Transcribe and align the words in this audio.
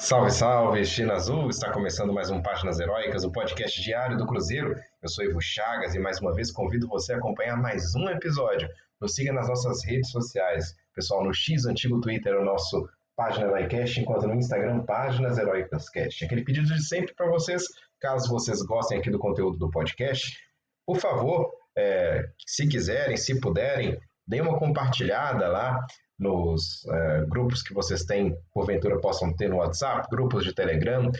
Salve, 0.00 0.30
salve, 0.30 0.84
China 0.84 1.14
Azul! 1.14 1.50
Está 1.50 1.72
começando 1.72 2.12
mais 2.12 2.30
um 2.30 2.40
Páginas 2.40 2.78
Heróicas, 2.78 3.24
o 3.24 3.32
podcast 3.32 3.82
diário 3.82 4.16
do 4.16 4.28
Cruzeiro. 4.28 4.76
Eu 5.02 5.08
sou 5.08 5.24
Ivo 5.24 5.40
Chagas 5.40 5.92
e 5.92 5.98
mais 5.98 6.20
uma 6.20 6.32
vez 6.32 6.52
convido 6.52 6.86
você 6.86 7.14
a 7.14 7.16
acompanhar 7.16 7.56
mais 7.56 7.96
um 7.96 8.08
episódio. 8.08 8.68
Nos 9.00 9.16
siga 9.16 9.32
nas 9.32 9.48
nossas 9.48 9.84
redes 9.84 10.08
sociais. 10.12 10.72
Pessoal, 10.94 11.24
no 11.24 11.34
X, 11.34 11.66
antigo 11.66 12.00
Twitter, 12.00 12.32
é 12.32 12.38
o 12.38 12.44
nosso 12.44 12.88
Página 13.16 13.48
Heroicast, 13.48 14.00
enquanto 14.00 14.28
no 14.28 14.36
Instagram, 14.36 14.84
Páginas 14.84 15.36
Heroicas 15.36 15.90
Cast. 15.90 16.24
Aquele 16.24 16.44
pedido 16.44 16.68
de 16.68 16.80
sempre 16.80 17.12
para 17.12 17.28
vocês, 17.28 17.64
caso 18.00 18.30
vocês 18.30 18.62
gostem 18.62 19.00
aqui 19.00 19.10
do 19.10 19.18
conteúdo 19.18 19.58
do 19.58 19.68
podcast, 19.68 20.38
por 20.86 20.98
favor, 20.98 21.50
é, 21.76 22.24
se 22.46 22.68
quiserem, 22.68 23.16
se 23.16 23.40
puderem, 23.40 23.98
deem 24.24 24.42
uma 24.42 24.60
compartilhada 24.60 25.48
lá 25.48 25.84
nos 26.18 26.84
uh, 26.84 27.26
grupos 27.28 27.62
que 27.62 27.72
vocês 27.72 28.04
têm, 28.04 28.36
porventura 28.52 29.00
possam 29.00 29.34
ter 29.34 29.48
no 29.48 29.56
WhatsApp, 29.56 30.08
grupos 30.10 30.44
de 30.44 30.54
Telegram, 30.54 31.10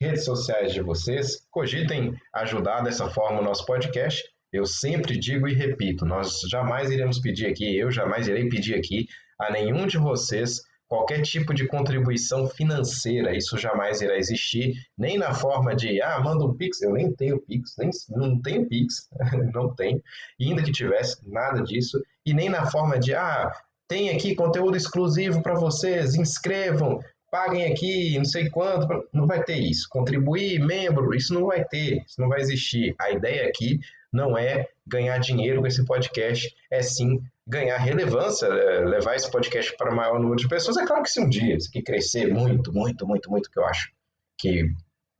redes 0.00 0.24
sociais 0.24 0.72
de 0.72 0.80
vocês. 0.80 1.46
Cogitem 1.50 2.14
ajudar 2.34 2.82
dessa 2.82 3.08
forma 3.10 3.40
o 3.40 3.44
nosso 3.44 3.66
podcast. 3.66 4.24
Eu 4.52 4.64
sempre 4.64 5.18
digo 5.18 5.46
e 5.48 5.54
repito, 5.54 6.06
nós 6.06 6.40
jamais 6.50 6.90
iremos 6.90 7.18
pedir 7.18 7.46
aqui, 7.46 7.76
eu 7.76 7.90
jamais 7.90 8.28
irei 8.28 8.48
pedir 8.48 8.74
aqui 8.74 9.06
a 9.38 9.50
nenhum 9.50 9.86
de 9.86 9.98
vocês 9.98 10.62
qualquer 10.88 11.22
tipo 11.22 11.52
de 11.52 11.66
contribuição 11.66 12.48
financeira, 12.48 13.36
isso 13.36 13.58
jamais 13.58 14.00
irá 14.00 14.16
existir, 14.16 14.74
nem 14.96 15.18
na 15.18 15.34
forma 15.34 15.74
de, 15.74 16.00
ah, 16.00 16.20
manda 16.20 16.44
um 16.44 16.54
Pix, 16.54 16.80
eu 16.80 16.92
nem 16.92 17.12
tenho 17.12 17.40
Pix, 17.40 17.74
nem, 17.76 17.90
não 18.10 18.40
tenho 18.40 18.68
Pix, 18.68 19.08
não 19.52 19.74
tenho, 19.74 20.00
e 20.38 20.48
ainda 20.48 20.62
que 20.62 20.72
tivesse, 20.72 21.28
nada 21.28 21.62
disso, 21.62 22.00
e 22.24 22.32
nem 22.32 22.48
na 22.48 22.66
forma 22.66 22.98
de, 22.98 23.14
ah, 23.14 23.50
tem 23.88 24.10
aqui 24.10 24.34
conteúdo 24.34 24.76
exclusivo 24.76 25.42
para 25.42 25.54
vocês, 25.54 26.14
inscrevam, 26.14 27.00
paguem 27.30 27.70
aqui, 27.70 28.16
não 28.16 28.24
sei 28.24 28.48
quanto. 28.50 28.86
Não 29.12 29.26
vai 29.26 29.42
ter 29.42 29.58
isso. 29.58 29.86
Contribuir, 29.90 30.58
membro, 30.58 31.14
isso 31.14 31.34
não 31.34 31.46
vai 31.46 31.64
ter, 31.64 32.02
isso 32.06 32.20
não 32.20 32.28
vai 32.28 32.40
existir. 32.40 32.94
A 32.98 33.10
ideia 33.10 33.48
aqui 33.48 33.78
não 34.12 34.36
é 34.36 34.66
ganhar 34.86 35.18
dinheiro 35.18 35.60
com 35.60 35.66
esse 35.66 35.84
podcast, 35.84 36.54
é 36.70 36.82
sim 36.82 37.20
ganhar 37.46 37.76
relevância, 37.76 38.46
é, 38.46 38.84
levar 38.84 39.14
esse 39.14 39.30
podcast 39.30 39.76
para 39.76 39.92
o 39.92 39.96
maior 39.96 40.18
número 40.18 40.36
de 40.36 40.48
pessoas. 40.48 40.76
É 40.76 40.86
claro 40.86 41.02
que 41.02 41.10
se 41.10 41.20
um 41.20 41.28
dia 41.28 41.56
isso 41.56 41.68
aqui 41.68 41.82
crescer 41.82 42.32
muito, 42.32 42.72
muito, 42.72 43.06
muito, 43.06 43.30
muito, 43.30 43.50
que 43.50 43.58
eu 43.58 43.66
acho 43.66 43.90
que 44.38 44.70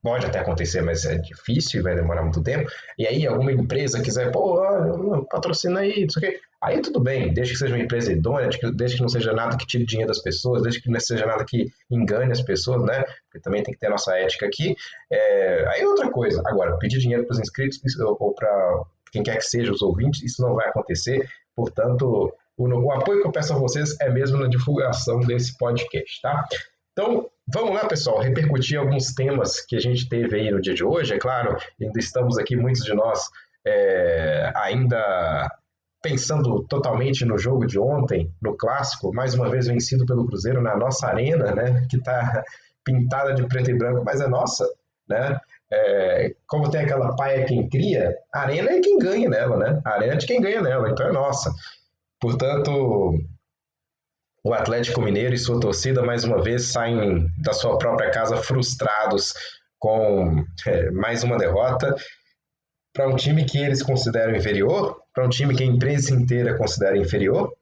Pode 0.06 0.24
até 0.24 0.38
acontecer, 0.38 0.82
mas 0.82 1.04
é 1.04 1.18
difícil 1.18 1.80
e 1.80 1.82
vai 1.82 1.96
demorar 1.96 2.22
muito 2.22 2.40
tempo. 2.40 2.70
E 2.96 3.04
aí, 3.08 3.26
alguma 3.26 3.50
empresa 3.50 4.00
quiser, 4.00 4.30
pô, 4.30 4.56
patrocina 5.28 5.80
aí, 5.80 6.02
não 6.02 6.10
sei 6.10 6.28
o 6.28 6.32
quê. 6.32 6.40
Aí 6.62 6.80
tudo 6.80 7.00
bem, 7.00 7.34
desde 7.34 7.54
que 7.54 7.58
seja 7.58 7.74
uma 7.74 7.82
empresa 7.82 8.12
idônea, 8.12 8.48
desde 8.72 8.98
que 8.98 9.02
não 9.02 9.08
seja 9.08 9.32
nada 9.32 9.56
que 9.56 9.66
tire 9.66 9.84
dinheiro 9.84 10.06
das 10.06 10.22
pessoas, 10.22 10.62
desde 10.62 10.80
que 10.80 10.88
não 10.88 11.00
seja 11.00 11.26
nada 11.26 11.44
que 11.44 11.66
engane 11.90 12.30
as 12.30 12.40
pessoas, 12.40 12.84
né? 12.84 13.02
Porque 13.24 13.40
também 13.42 13.64
tem 13.64 13.74
que 13.74 13.80
ter 13.80 13.88
a 13.88 13.90
nossa 13.90 14.16
ética 14.16 14.46
aqui. 14.46 14.76
É, 15.10 15.66
aí 15.70 15.80
é 15.80 15.88
outra 15.88 16.08
coisa. 16.08 16.40
Agora, 16.46 16.78
pedir 16.78 17.00
dinheiro 17.00 17.24
para 17.24 17.34
os 17.34 17.40
inscritos 17.40 17.80
ou 17.98 18.32
para 18.32 18.82
quem 19.10 19.24
quer 19.24 19.38
que 19.38 19.44
seja 19.44 19.72
os 19.72 19.82
ouvintes, 19.82 20.22
isso 20.22 20.40
não 20.40 20.54
vai 20.54 20.68
acontecer. 20.68 21.28
Portanto, 21.56 22.32
o, 22.56 22.68
o 22.68 22.92
apoio 22.92 23.22
que 23.22 23.26
eu 23.26 23.32
peço 23.32 23.54
a 23.54 23.58
vocês 23.58 23.96
é 24.00 24.08
mesmo 24.08 24.38
na 24.38 24.46
divulgação 24.46 25.18
desse 25.18 25.58
podcast, 25.58 26.22
tá? 26.22 26.44
Então, 26.92 27.28
vamos 27.52 27.74
lá, 27.74 27.86
pessoal, 27.86 28.20
repercutir 28.20 28.78
alguns 28.78 29.14
temas 29.14 29.60
que 29.60 29.76
a 29.76 29.80
gente 29.80 30.08
teve 30.08 30.36
aí 30.36 30.50
no 30.50 30.60
dia 30.60 30.74
de 30.74 30.84
hoje. 30.84 31.14
É 31.14 31.18
claro, 31.18 31.56
ainda 31.80 31.98
estamos 31.98 32.38
aqui, 32.38 32.56
muitos 32.56 32.82
de 32.82 32.94
nós, 32.94 33.20
é, 33.66 34.52
ainda 34.56 35.50
pensando 36.02 36.64
totalmente 36.68 37.24
no 37.24 37.36
jogo 37.36 37.66
de 37.66 37.78
ontem, 37.78 38.30
no 38.40 38.56
clássico, 38.56 39.12
mais 39.12 39.34
uma 39.34 39.48
vez 39.50 39.66
vencido 39.66 40.06
pelo 40.06 40.26
Cruzeiro 40.26 40.62
na 40.62 40.76
nossa 40.76 41.08
arena, 41.08 41.52
né, 41.52 41.84
que 41.90 41.96
está 41.96 42.44
pintada 42.84 43.34
de 43.34 43.46
preto 43.48 43.70
e 43.70 43.74
branco, 43.76 44.04
mas 44.04 44.20
é 44.20 44.28
nossa, 44.28 44.64
né? 45.08 45.38
É, 45.72 46.32
como 46.46 46.70
tem 46.70 46.82
aquela 46.82 47.16
paia 47.16 47.44
quem 47.44 47.68
cria, 47.68 48.14
a 48.32 48.42
arena 48.42 48.70
é 48.70 48.80
quem 48.80 48.98
ganha 48.98 49.28
nela, 49.28 49.56
né? 49.56 49.82
A 49.84 49.94
arena 49.94 50.12
é 50.12 50.16
de 50.16 50.26
quem 50.26 50.40
ganha 50.40 50.62
nela, 50.62 50.88
então 50.88 51.08
é 51.08 51.12
nossa. 51.12 51.52
Portanto, 52.20 53.18
o 54.46 54.54
Atlético 54.54 55.02
Mineiro 55.02 55.34
e 55.34 55.38
sua 55.38 55.58
torcida 55.58 56.04
mais 56.04 56.22
uma 56.22 56.40
vez 56.40 56.66
saem 56.66 57.26
da 57.36 57.52
sua 57.52 57.76
própria 57.78 58.12
casa 58.12 58.36
frustrados 58.36 59.34
com 59.76 60.44
é, 60.64 60.88
mais 60.92 61.24
uma 61.24 61.36
derrota 61.36 61.96
para 62.94 63.08
um 63.08 63.16
time 63.16 63.44
que 63.44 63.58
eles 63.58 63.82
consideram 63.82 64.36
inferior, 64.36 65.02
para 65.12 65.26
um 65.26 65.28
time 65.28 65.52
que 65.52 65.64
a 65.64 65.66
imprensa 65.66 66.14
inteira 66.14 66.56
considera 66.56 66.96
inferior, 66.96 67.52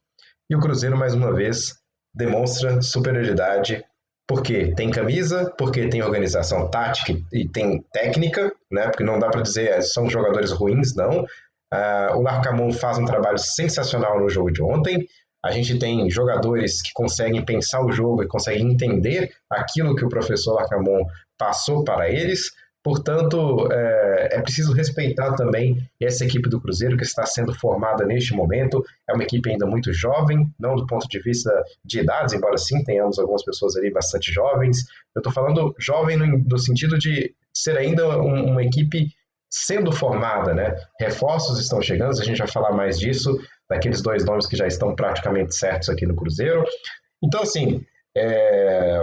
e 0.51 0.55
o 0.55 0.61
Cruzeiro 0.61 0.95
mais 0.95 1.15
uma 1.15 1.33
vez 1.33 1.75
demonstra 2.15 2.83
superioridade 2.83 3.83
porque 4.29 4.75
tem 4.75 4.91
camisa, 4.91 5.55
porque 5.57 5.89
tem 5.89 6.03
organização 6.03 6.71
tática 6.71 7.15
e 7.33 7.49
tem 7.49 7.83
técnica, 7.95 8.53
né? 8.71 8.89
Porque 8.89 9.05
não 9.05 9.19
dá 9.19 9.31
para 9.31 9.41
dizer 9.41 9.71
é, 9.71 9.81
são 9.81 10.09
jogadores 10.11 10.53
ruins, 10.53 10.95
não. 10.95 11.25
Uh, 11.73 12.17
o 12.17 12.23
Larcamon 12.23 12.73
faz 12.73 12.99
um 12.99 13.05
trabalho 13.05 13.39
sensacional 13.39 14.21
no 14.21 14.29
jogo 14.29 14.53
de 14.53 14.63
ontem. 14.63 15.09
A 15.45 15.51
gente 15.51 15.79
tem 15.79 16.11
jogadores 16.11 16.81
que 16.81 16.91
conseguem 16.95 17.45
pensar 17.45 17.85
o 17.85 17.93
jogo 17.93 18.23
e 18.23 18.27
conseguem 18.27 18.73
entender 18.73 19.31
aquilo 19.51 19.95
que 19.95 20.03
o 20.03 20.09
professor 20.09 20.55
Lacamon 20.55 21.05
passou 21.37 21.85
para 21.85 22.09
eles. 22.09 22.51
Portanto, 22.83 23.69
é, 23.71 24.29
é, 24.33 24.41
preciso 24.41 24.73
respeitar 24.73 25.35
também 25.35 25.87
essa 26.01 26.25
equipe 26.25 26.49
do 26.49 26.59
Cruzeiro 26.59 26.97
que 26.97 27.03
está 27.03 27.27
sendo 27.27 27.55
formada 27.55 28.07
neste 28.07 28.35
momento. 28.35 28.83
É 29.09 29.13
uma 29.13 29.23
equipe 29.23 29.51
ainda 29.51 29.67
muito 29.67 29.93
jovem, 29.93 30.51
não 30.59 30.77
do 30.77 30.87
ponto 30.87 31.07
de 31.09 31.21
vista 31.21 31.51
de 31.85 32.01
idades, 32.01 32.33
embora 32.33 32.57
sim 32.57 32.83
tenhamos 32.83 33.19
algumas 33.19 33.45
pessoas 33.45 33.77
ali 33.77 33.91
bastante 33.91 34.33
jovens. 34.33 34.79
Eu 35.15 35.21
estou 35.21 35.33
falando 35.33 35.75
jovem 35.79 36.17
no, 36.17 36.39
no, 36.39 36.59
sentido 36.59 36.99
de 36.99 37.35
ser 37.53 37.77
ainda 37.77 38.19
um, 38.19 38.51
uma 38.51 38.63
equipe 38.63 39.09
sendo 39.51 39.93
formada, 39.93 40.55
né? 40.55 40.75
Reforços 40.99 41.61
estão 41.61 41.83
chegando, 41.83 42.19
a 42.19 42.25
gente 42.25 42.39
vai 42.39 42.49
falar 42.49 42.73
mais 42.73 42.99
disso 42.99 43.39
daqueles 43.69 44.03
dois 44.03 44.25
nomes 44.25 44.47
que 44.47 44.57
já 44.57 44.67
estão 44.67 44.95
praticamente 44.95 45.55
certos 45.55 45.89
aqui 45.89 46.07
no 46.07 46.17
Cruzeiro. 46.17 46.65
Então, 47.23 47.43
assim, 47.43 47.85
é... 48.17 49.03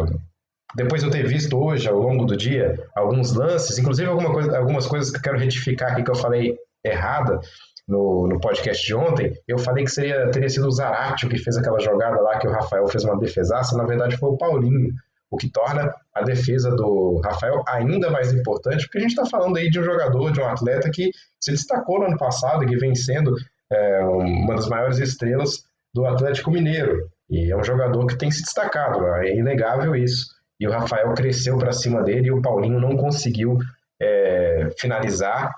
depois 0.76 1.02
de 1.02 1.08
eu 1.08 1.12
ter 1.12 1.28
visto 1.28 1.58
hoje, 1.58 1.88
ao 1.88 1.98
longo 1.98 2.26
do 2.26 2.38
dia, 2.38 2.76
alguns 2.96 3.34
lances, 3.34 3.78
inclusive 3.78 4.08
alguma 4.08 4.32
coisa, 4.32 4.58
algumas 4.58 4.88
coisas 4.88 5.12
que 5.12 5.18
eu 5.18 5.22
quero 5.22 5.40
retificar 5.40 5.92
aqui 5.92 6.04
que 6.04 6.12
eu 6.12 6.16
falei 6.16 6.58
errada 6.84 7.40
no, 7.88 8.28
no 8.28 8.40
podcast 8.40 8.86
de 8.86 8.96
ontem, 8.96 9.34
eu 9.48 9.58
falei 9.58 9.84
que 9.84 9.92
seria, 9.92 10.30
teria 10.32 10.50
sido 10.50 10.68
o 10.68 10.72
Zaratio 10.72 11.30
que 11.30 11.38
fez 11.38 11.58
aquela 11.58 11.80
jogada 11.80 12.22
lá 12.22 12.40
que 12.40 12.48
o 12.48 12.52
Rafael 12.52 12.88
fez 12.88 13.04
uma 13.04 13.20
defesaça, 13.20 13.78
na 13.78 13.86
verdade 13.86 14.18
foi 14.18 14.30
o 14.30 14.38
Paulinho, 14.38 14.94
o 15.30 15.38
que 15.38 15.50
torna 15.50 15.94
a 16.14 16.22
defesa 16.24 16.72
do 16.72 17.22
Rafael 17.24 17.64
ainda 17.68 18.10
mais 18.10 18.34
importante, 18.34 18.86
porque 18.86 18.98
a 18.98 19.02
gente 19.02 19.12
está 19.12 19.26
falando 19.26 19.58
aí 19.58 19.70
de 19.70 19.80
um 19.80 19.84
jogador, 19.84 20.32
de 20.32 20.42
um 20.42 20.46
atleta 20.46 20.90
que 20.92 21.10
se 21.40 21.52
destacou 21.52 22.00
no 22.00 22.08
ano 22.08 22.18
passado 22.18 22.66
que 22.66 22.76
vem 22.78 22.94
sendo 22.94 23.34
é, 23.72 24.00
uma 24.04 24.56
das 24.56 24.68
maiores 24.68 25.00
estrelas 25.00 25.64
do 25.94 26.06
Atlético 26.06 26.52
Mineiro. 26.52 27.10
E 27.30 27.52
é 27.52 27.56
um 27.56 27.64
jogador 27.64 28.06
que 28.06 28.18
tem 28.18 28.30
se 28.30 28.42
destacado, 28.42 29.06
é 29.16 29.34
inegável 29.34 29.96
isso. 29.96 30.28
E 30.60 30.68
o 30.68 30.72
Rafael 30.72 31.14
cresceu 31.14 31.58
para 31.58 31.72
cima 31.72 32.04
dele 32.04 32.28
e 32.28 32.32
o 32.32 32.42
Paulinho 32.42 32.80
não 32.80 32.96
conseguiu 32.96 33.58
é, 34.00 34.70
finalizar. 34.78 35.54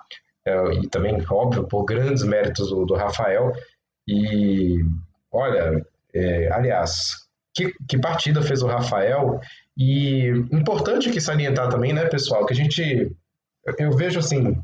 É, 0.45 0.73
e 0.75 0.87
também, 0.87 1.17
óbvio, 1.29 1.67
por 1.67 1.83
grandes 1.85 2.23
méritos 2.23 2.69
do, 2.69 2.85
do 2.85 2.93
Rafael. 2.93 3.51
E 4.07 4.79
olha, 5.31 5.83
é, 6.13 6.51
aliás, 6.53 7.23
que, 7.53 7.73
que 7.87 7.97
partida 7.97 8.41
fez 8.41 8.61
o 8.61 8.67
Rafael? 8.67 9.39
E 9.77 10.27
importante 10.51 11.09
que 11.09 11.19
salientar 11.19 11.69
também, 11.69 11.93
né, 11.93 12.05
pessoal, 12.05 12.45
que 12.45 12.53
a 12.53 12.55
gente. 12.55 13.11
Eu 13.79 13.91
vejo 13.91 14.19
assim. 14.19 14.43
Vou 14.43 14.63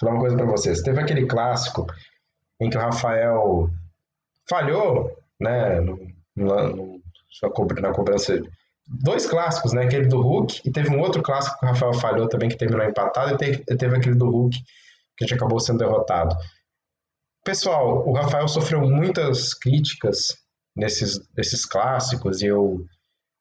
falar 0.00 0.12
uma 0.12 0.20
coisa 0.20 0.36
para 0.36 0.46
vocês. 0.46 0.82
Teve 0.82 1.00
aquele 1.00 1.26
clássico 1.26 1.86
em 2.62 2.70
que 2.70 2.76
o 2.76 2.80
Rafael 2.80 3.68
falhou, 4.48 5.10
né, 5.40 5.80
no, 5.80 5.98
no, 6.36 7.02
na 7.80 7.92
cobrança. 7.92 8.40
Dois 8.86 9.26
clássicos, 9.26 9.72
né? 9.72 9.84
Aquele 9.84 10.08
do 10.08 10.20
Hulk, 10.20 10.60
e 10.64 10.70
teve 10.70 10.90
um 10.90 11.00
outro 11.00 11.22
clássico 11.22 11.58
que 11.58 11.64
o 11.64 11.68
Rafael 11.68 11.94
falhou 11.94 12.28
também, 12.28 12.48
que 12.48 12.56
terminou 12.56 12.84
empatado, 12.84 13.34
e 13.34 13.38
teve, 13.38 13.64
teve 13.64 13.96
aquele 13.96 14.16
do 14.16 14.28
Hulk, 14.28 14.58
que 15.16 15.24
a 15.24 15.26
gente 15.26 15.34
acabou 15.34 15.60
sendo 15.60 15.78
derrotado. 15.78 16.36
Pessoal, 17.44 18.06
o 18.06 18.12
Rafael 18.12 18.46
sofreu 18.48 18.80
muitas 18.82 19.54
críticas 19.54 20.36
nesses, 20.76 21.20
nesses 21.36 21.64
clássicos, 21.64 22.42
e 22.42 22.46
eu 22.46 22.84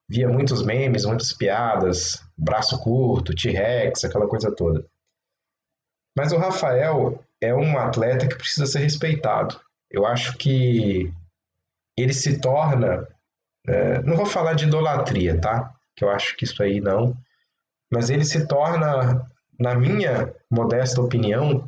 via 0.10 0.28
muitos 0.28 0.64
memes, 0.64 1.06
muitas 1.06 1.34
piadas, 1.34 2.22
braço 2.38 2.80
curto, 2.82 3.34
T-Rex, 3.34 4.04
aquela 4.04 4.28
coisa 4.28 4.54
toda. 4.54 4.86
Mas 6.16 6.32
o 6.32 6.38
Rafael, 6.38 7.24
é 7.42 7.54
um 7.54 7.78
atleta 7.78 8.28
que 8.28 8.36
precisa 8.36 8.66
ser 8.66 8.80
respeitado. 8.80 9.60
Eu 9.90 10.06
acho 10.06 10.38
que 10.38 11.12
ele 11.98 12.14
se 12.14 12.40
torna. 12.40 13.08
É, 13.68 14.02
não 14.04 14.16
vou 14.16 14.26
falar 14.26 14.54
de 14.54 14.66
idolatria, 14.66 15.40
tá? 15.40 15.74
Que 15.96 16.04
eu 16.04 16.10
acho 16.10 16.38
que 16.38 16.46
isso 16.46 16.62
aí 16.62 16.80
não. 16.80 17.16
Mas 17.92 18.10
ele 18.10 18.24
se 18.24 18.48
torna, 18.48 19.26
na 19.60 19.76
minha 19.76 20.34
modesta 20.50 21.02
opinião, 21.02 21.68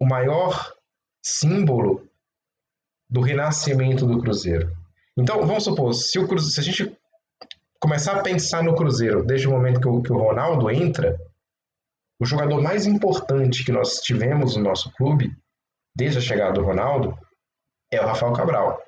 o 0.00 0.06
maior 0.06 0.74
símbolo 1.22 2.08
do 3.08 3.20
renascimento 3.20 4.06
do 4.06 4.20
Cruzeiro. 4.20 4.74
Então, 5.16 5.46
vamos 5.46 5.64
supor, 5.64 5.92
se, 5.92 6.18
o 6.18 6.26
Cruzeiro, 6.26 6.52
se 6.52 6.60
a 6.60 6.62
gente 6.62 6.98
começar 7.78 8.16
a 8.16 8.22
pensar 8.22 8.62
no 8.62 8.74
Cruzeiro 8.74 9.24
desde 9.24 9.46
o 9.46 9.50
momento 9.50 9.80
que 9.80 9.88
o, 9.88 10.02
que 10.02 10.12
o 10.12 10.18
Ronaldo 10.18 10.70
entra, 10.70 11.18
o 12.20 12.26
jogador 12.26 12.60
mais 12.60 12.86
importante 12.86 13.64
que 13.64 13.72
nós 13.72 13.94
tivemos 14.00 14.54
no 14.54 14.62
nosso 14.62 14.92
clube, 14.92 15.34
desde 15.96 16.18
a 16.18 16.20
chegada 16.20 16.52
do 16.52 16.62
Ronaldo, 16.62 17.18
é 17.90 18.00
o 18.00 18.06
Rafael 18.06 18.34
Cabral. 18.34 18.78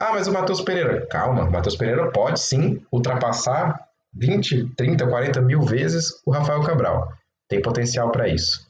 Ah, 0.00 0.12
mas 0.12 0.26
o 0.26 0.32
Matheus 0.32 0.62
Pereira. 0.62 1.06
Calma, 1.06 1.44
o 1.44 1.52
Matheus 1.52 1.76
Pereira 1.76 2.10
pode 2.10 2.40
sim 2.40 2.82
ultrapassar 2.90 3.86
20, 4.14 4.74
30, 4.74 5.06
40 5.06 5.42
mil 5.42 5.60
vezes 5.60 6.22
o 6.24 6.30
Rafael 6.30 6.62
Cabral. 6.62 7.12
Tem 7.46 7.60
potencial 7.60 8.10
para 8.10 8.26
isso. 8.26 8.66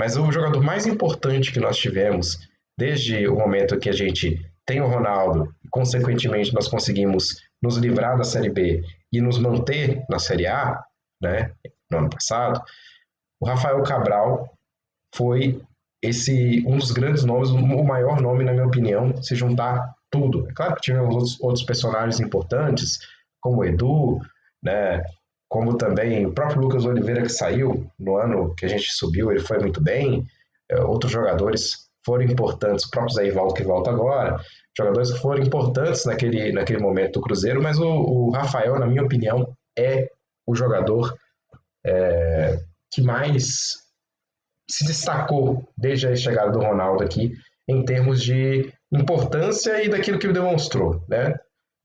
Mas 0.00 0.16
o 0.16 0.32
jogador 0.32 0.62
mais 0.62 0.86
importante 0.86 1.52
que 1.52 1.60
nós 1.60 1.76
tivemos, 1.76 2.38
desde 2.78 3.28
o 3.28 3.36
momento 3.36 3.78
que 3.78 3.90
a 3.90 3.92
gente 3.92 4.40
tem 4.64 4.80
o 4.80 4.86
Ronaldo, 4.86 5.54
e 5.62 5.68
consequentemente 5.68 6.54
nós 6.54 6.66
conseguimos 6.66 7.36
nos 7.62 7.76
livrar 7.76 8.16
da 8.16 8.24
Série 8.24 8.48
B 8.48 8.82
e 9.12 9.20
nos 9.20 9.38
manter 9.38 10.02
na 10.08 10.18
Série 10.18 10.46
A, 10.46 10.82
né, 11.20 11.52
no 11.90 11.98
ano 11.98 12.10
passado, 12.10 12.62
o 13.40 13.46
Rafael 13.46 13.82
Cabral 13.82 14.52
foi 15.14 15.60
esse 16.02 16.64
um 16.66 16.78
dos 16.78 16.92
grandes 16.92 17.24
nomes, 17.24 17.50
o 17.50 17.84
maior 17.84 18.20
nome, 18.20 18.44
na 18.44 18.52
minha 18.52 18.66
opinião, 18.66 19.22
se 19.22 19.34
juntar 19.34 19.94
tudo. 20.10 20.48
É 20.48 20.52
claro 20.52 20.74
que 20.74 20.82
tivemos 20.82 21.14
outros, 21.14 21.40
outros 21.40 21.64
personagens 21.64 22.20
importantes, 22.20 22.98
como 23.40 23.58
o 23.58 23.64
Edu, 23.64 24.20
né, 24.62 25.02
como 25.48 25.76
também 25.76 26.24
o 26.24 26.32
próprio 26.32 26.62
Lucas 26.62 26.84
Oliveira, 26.84 27.22
que 27.22 27.28
saiu 27.28 27.90
no 27.98 28.16
ano 28.16 28.54
que 28.54 28.64
a 28.64 28.68
gente 28.68 28.90
subiu, 28.92 29.30
ele 29.30 29.40
foi 29.40 29.58
muito 29.58 29.82
bem. 29.82 30.24
É, 30.70 30.80
outros 30.80 31.10
jogadores 31.10 31.88
foram 32.04 32.24
importantes, 32.24 32.84
o 32.86 32.90
próprio 32.90 33.14
Zé 33.14 33.30
que 33.54 33.62
volta 33.64 33.90
agora, 33.90 34.40
jogadores 34.76 35.12
que 35.12 35.18
foram 35.18 35.42
importantes 35.42 36.04
naquele, 36.06 36.52
naquele 36.52 36.78
momento 36.78 37.14
do 37.14 37.20
Cruzeiro, 37.20 37.62
mas 37.62 37.78
o, 37.78 37.86
o 37.86 38.30
Rafael, 38.30 38.78
na 38.78 38.86
minha 38.86 39.02
opinião, 39.02 39.52
é 39.76 40.08
o 40.50 40.54
jogador 40.54 41.16
é, 41.86 42.58
que 42.90 43.02
mais 43.02 43.78
se 44.68 44.86
destacou 44.86 45.68
desde 45.76 46.08
a 46.08 46.16
chegada 46.16 46.50
do 46.50 46.60
Ronaldo 46.60 47.02
aqui, 47.02 47.32
em 47.68 47.84
termos 47.84 48.22
de 48.22 48.72
importância 48.92 49.82
e 49.82 49.88
daquilo 49.88 50.18
que 50.18 50.26
ele 50.26 50.34
demonstrou, 50.34 51.04
né? 51.08 51.38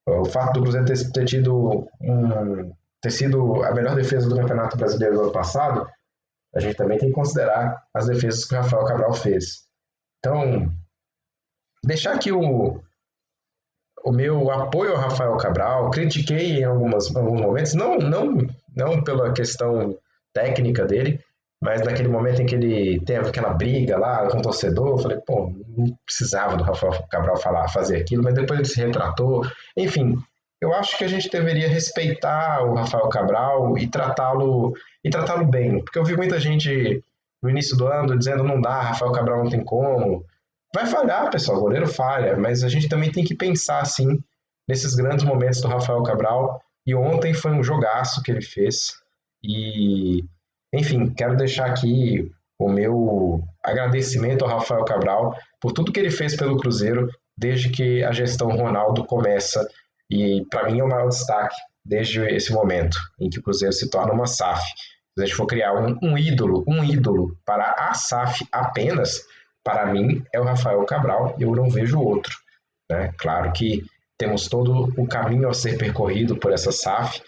O 0.08 0.26
fato 0.26 0.54
do 0.54 0.62
Cruzeiro 0.62 0.86
ter, 0.86 1.12
ter 1.12 1.26
tido 1.26 1.88
um, 2.02 2.72
ter 3.02 3.12
sido 3.12 3.64
a 3.64 3.74
melhor 3.74 3.96
defesa 3.96 4.30
do 4.30 4.36
Campeonato 4.36 4.78
Brasileiro 4.78 5.16
do 5.16 5.22
ano 5.24 5.32
passado, 5.32 5.88
a 6.56 6.60
gente 6.60 6.76
também 6.76 6.98
tem 6.98 7.10
que 7.10 7.16
considerar 7.16 7.84
as 7.94 8.08
defesas 8.08 8.46
que 8.46 8.56
o 8.56 8.58
Rafael 8.58 8.86
Cabral 8.86 9.14
fez. 9.14 9.66
Então, 10.20 10.72
deixar 11.84 12.14
aqui 12.14 12.32
o, 12.32 12.82
o 14.06 14.12
meu 14.12 14.52
apoio 14.52 14.92
ao 14.92 15.02
Rafael 15.02 15.36
Cabral, 15.38 15.90
critiquei 15.90 16.60
em 16.60 16.63
algumas, 16.63 17.13
alguns 17.16 17.42
momentos, 17.42 17.74
não, 17.74 17.98
não, 17.98 18.38
não 18.75 19.04
pela 19.04 19.34
questão 19.34 19.98
técnica 20.31 20.86
dele, 20.86 21.19
mas 21.60 21.81
naquele 21.81 22.10
momento 22.10 22.40
em 22.40 22.46
que 22.46 22.54
ele 22.54 23.00
teve 23.00 23.30
aquela 23.30 23.54
briga 23.54 23.98
lá 23.98 24.28
com 24.30 24.38
o 24.38 24.42
torcedor, 24.44 24.90
eu 24.90 24.98
falei, 25.00 25.18
pô, 25.25 25.52
não 25.75 25.98
precisava 26.06 26.56
do 26.56 26.63
Rafael 26.63 26.94
Cabral 27.10 27.38
falar, 27.38 27.68
fazer 27.69 27.98
aquilo, 27.98 28.24
mas 28.24 28.36
depois 28.36 28.60
ele 28.60 28.69
se 28.69 28.80
retratou. 28.80 29.44
Enfim, 29.75 30.16
eu 30.62 30.72
acho 30.74 30.96
que 30.98 31.04
a 31.04 31.07
gente 31.07 31.28
deveria 31.30 31.68
respeitar 31.68 32.63
o 32.63 32.75
Rafael 32.75 33.10
Cabral 33.10 33.75
e 33.75 33.88
tratá-lo 33.88 34.74
e 35.04 35.10
tratá-lo 35.10 35.48
bem, 35.48 35.84
porque 35.84 35.98
eu 35.98 36.06
vi 36.06 36.16
muita 36.16 36.40
gente 36.40 37.04
no 37.42 37.50
início 37.50 37.75
do 37.75 37.88
ano 37.88 38.18
dizendo 38.18 38.44
não 38.44 38.62
dá, 38.62 38.81
Rafael 38.81 39.12
Cabral 39.12 39.44
não 39.44 39.50
tem 39.50 39.63
como. 39.63 40.24
Vai 40.75 40.88
falhar, 40.88 41.31
pessoal, 41.31 41.57
o 41.57 41.62
goleiro 41.62 41.88
falha, 41.88 42.36
mas 42.36 42.62
a 42.62 42.68
gente 42.68 42.89
também 42.89 43.10
tem 43.10 43.24
que 43.24 43.33
pensar 43.33 43.80
assim 43.80 44.22
nesses 44.68 44.94
grandes 44.94 45.24
momentos 45.24 45.62
do 45.62 45.69
Rafael 45.69 46.04
Cabral. 46.04 46.62
E 46.86 46.94
ontem 46.94 47.33
foi 47.33 47.51
um 47.51 47.63
jogaço 47.63 48.22
que 48.22 48.30
ele 48.30 48.42
fez. 48.42 48.92
E 49.42 50.22
enfim, 50.74 51.13
quero 51.13 51.38
deixar 51.38 51.68
aqui 51.68 52.30
o 52.60 52.68
meu 52.68 53.42
agradecimento 53.63 54.44
ao 54.44 54.51
Rafael 54.51 54.83
Cabral 54.83 55.33
por 55.62 55.72
tudo 55.72 55.94
que 55.94 56.00
ele 56.00 56.12
fez 56.12 56.36
pelo 56.36 56.57
Cruzeiro 56.57 57.10
desde 57.38 57.69
que 57.69 58.04
a 58.04 58.12
gestão 58.12 58.50
Ronaldo 58.50 59.06
começa. 59.06 59.66
E 60.12 60.45
para 60.51 60.69
mim 60.69 60.81
é 60.81 60.83
o 60.83 60.89
maior 60.89 61.07
destaque 61.07 61.56
desde 61.86 62.19
esse 62.25 62.51
momento 62.51 62.98
em 63.18 63.30
que 63.30 63.39
o 63.39 63.42
Cruzeiro 63.42 63.71
se 63.71 63.89
torna 63.89 64.12
uma 64.12 64.28
SAF. 64.28 64.62
Se 65.18 65.24
a 65.24 65.25
gente 65.25 65.38
for 65.38 65.48
criar 65.48 65.74
um, 65.74 65.98
um 66.04 66.18
ídolo, 66.18 66.66
um 66.68 66.83
ídolo 66.83 67.38
para 67.45 67.75
a 67.78 67.94
SAF 67.94 68.45
apenas, 68.51 69.24
para 69.66 69.88
mim 69.88 70.24
é 70.32 70.40
o 70.40 70.44
Rafael 70.44 70.86
Cabral 70.86 71.36
e 71.40 71.44
eu 71.44 71.56
não 71.56 71.70
vejo 71.70 72.00
outro. 72.00 72.32
Né? 72.90 73.12
Claro 73.18 73.52
que 73.52 73.84
temos 74.16 74.48
todo 74.48 74.94
o 74.96 75.08
caminho 75.08 75.50
a 75.50 75.54
ser 75.54 75.78
percorrido 75.78 76.38
por 76.38 76.54
essa 76.54 76.72
SAF 76.72 77.22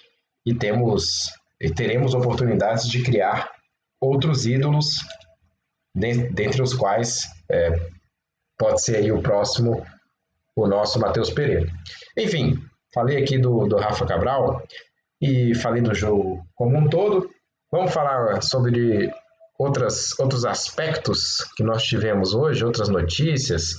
e 0.45 0.53
temos 0.53 1.33
e 1.59 1.71
teremos 1.71 2.13
oportunidades 2.13 2.87
de 2.87 3.01
criar 3.01 3.51
outros 3.99 4.45
ídolos, 4.45 4.97
dentre 5.95 6.61
os 6.61 6.75
quais 6.75 7.27
é, 7.49 7.71
pode 8.55 8.83
ser 8.83 8.97
aí 8.97 9.11
o 9.11 9.23
próximo, 9.23 9.83
o 10.55 10.67
nosso 10.67 10.99
Matheus 10.99 11.31
Pereira. 11.31 11.67
Enfim, 12.15 12.63
falei 12.93 13.23
aqui 13.23 13.39
do, 13.39 13.67
do 13.67 13.77
Rafa 13.77 14.05
Cabral 14.05 14.61
e 15.19 15.55
falei 15.55 15.81
do 15.81 15.95
jogo 15.95 16.45
como 16.53 16.77
um 16.77 16.87
todo. 16.87 17.27
Vamos 17.71 17.91
falar 17.91 18.41
sobre 18.43 19.11
outras, 19.57 20.17
outros 20.19 20.45
aspectos 20.45 21.45
que 21.55 21.63
nós 21.63 21.83
tivemos 21.83 22.33
hoje, 22.33 22.63
outras 22.63 22.89
notícias, 22.89 23.75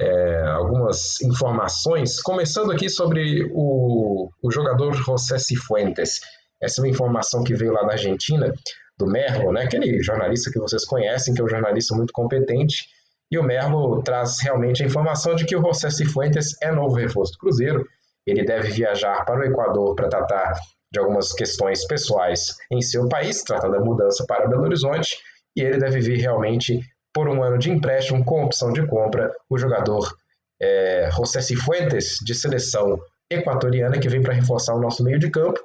é, 0.00 0.42
algumas 0.46 1.20
informações, 1.20 2.20
começando 2.22 2.72
aqui 2.72 2.88
sobre 2.88 3.50
o, 3.52 4.30
o 4.42 4.50
jogador 4.50 4.92
José 4.94 5.38
Cifuentes. 5.38 6.20
Essa 6.60 6.80
é 6.80 6.84
uma 6.84 6.90
informação 6.90 7.44
que 7.44 7.54
veio 7.54 7.72
lá 7.72 7.82
da 7.82 7.92
Argentina, 7.92 8.52
do 8.98 9.06
Merlo, 9.06 9.52
né? 9.52 9.64
aquele 9.64 10.02
jornalista 10.02 10.50
que 10.50 10.58
vocês 10.58 10.84
conhecem, 10.84 11.34
que 11.34 11.40
é 11.40 11.44
um 11.44 11.48
jornalista 11.48 11.94
muito 11.94 12.12
competente, 12.12 12.86
e 13.30 13.38
o 13.38 13.42
Merlo 13.42 14.02
traz 14.02 14.40
realmente 14.40 14.82
a 14.82 14.86
informação 14.86 15.34
de 15.34 15.44
que 15.44 15.56
o 15.56 15.62
José 15.62 15.90
Cifuentes 15.90 16.56
é 16.62 16.70
novo 16.70 16.94
reforço 16.94 17.32
do 17.32 17.38
Cruzeiro, 17.38 17.84
ele 18.26 18.44
deve 18.44 18.70
viajar 18.70 19.24
para 19.24 19.40
o 19.40 19.44
Equador 19.44 19.94
para 19.94 20.08
tratar 20.08 20.54
de 20.92 21.00
algumas 21.00 21.32
questões 21.32 21.86
pessoais 21.86 22.56
em 22.70 22.82
seu 22.82 23.08
país, 23.08 23.42
tratar 23.42 23.68
da 23.68 23.80
mudança 23.80 24.24
para 24.26 24.46
Belo 24.46 24.64
Horizonte, 24.64 25.16
e 25.56 25.62
ele 25.62 25.78
deve 25.78 26.00
vir 26.00 26.18
realmente 26.18 26.80
por 27.12 27.28
um 27.28 27.42
ano 27.42 27.58
de 27.58 27.70
empréstimo 27.70 28.24
com 28.24 28.44
opção 28.44 28.72
de 28.72 28.86
compra, 28.86 29.32
o 29.48 29.58
jogador 29.58 30.14
é, 30.60 31.10
José 31.10 31.40
Cifuentes, 31.40 32.18
de 32.24 32.34
seleção 32.34 32.98
equatoriana, 33.30 33.98
que 33.98 34.08
vem 34.08 34.22
para 34.22 34.34
reforçar 34.34 34.74
o 34.74 34.80
nosso 34.80 35.02
meio 35.02 35.18
de 35.18 35.30
campo, 35.30 35.60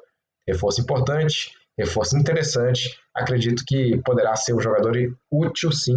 reforço 0.48 0.82
importante, 0.82 1.52
reforço 1.78 2.18
interessante. 2.18 2.98
Acredito 3.14 3.64
que 3.66 4.02
poderá 4.04 4.36
ser 4.36 4.54
um 4.54 4.60
jogador 4.60 4.96
útil, 5.32 5.72
sim, 5.72 5.96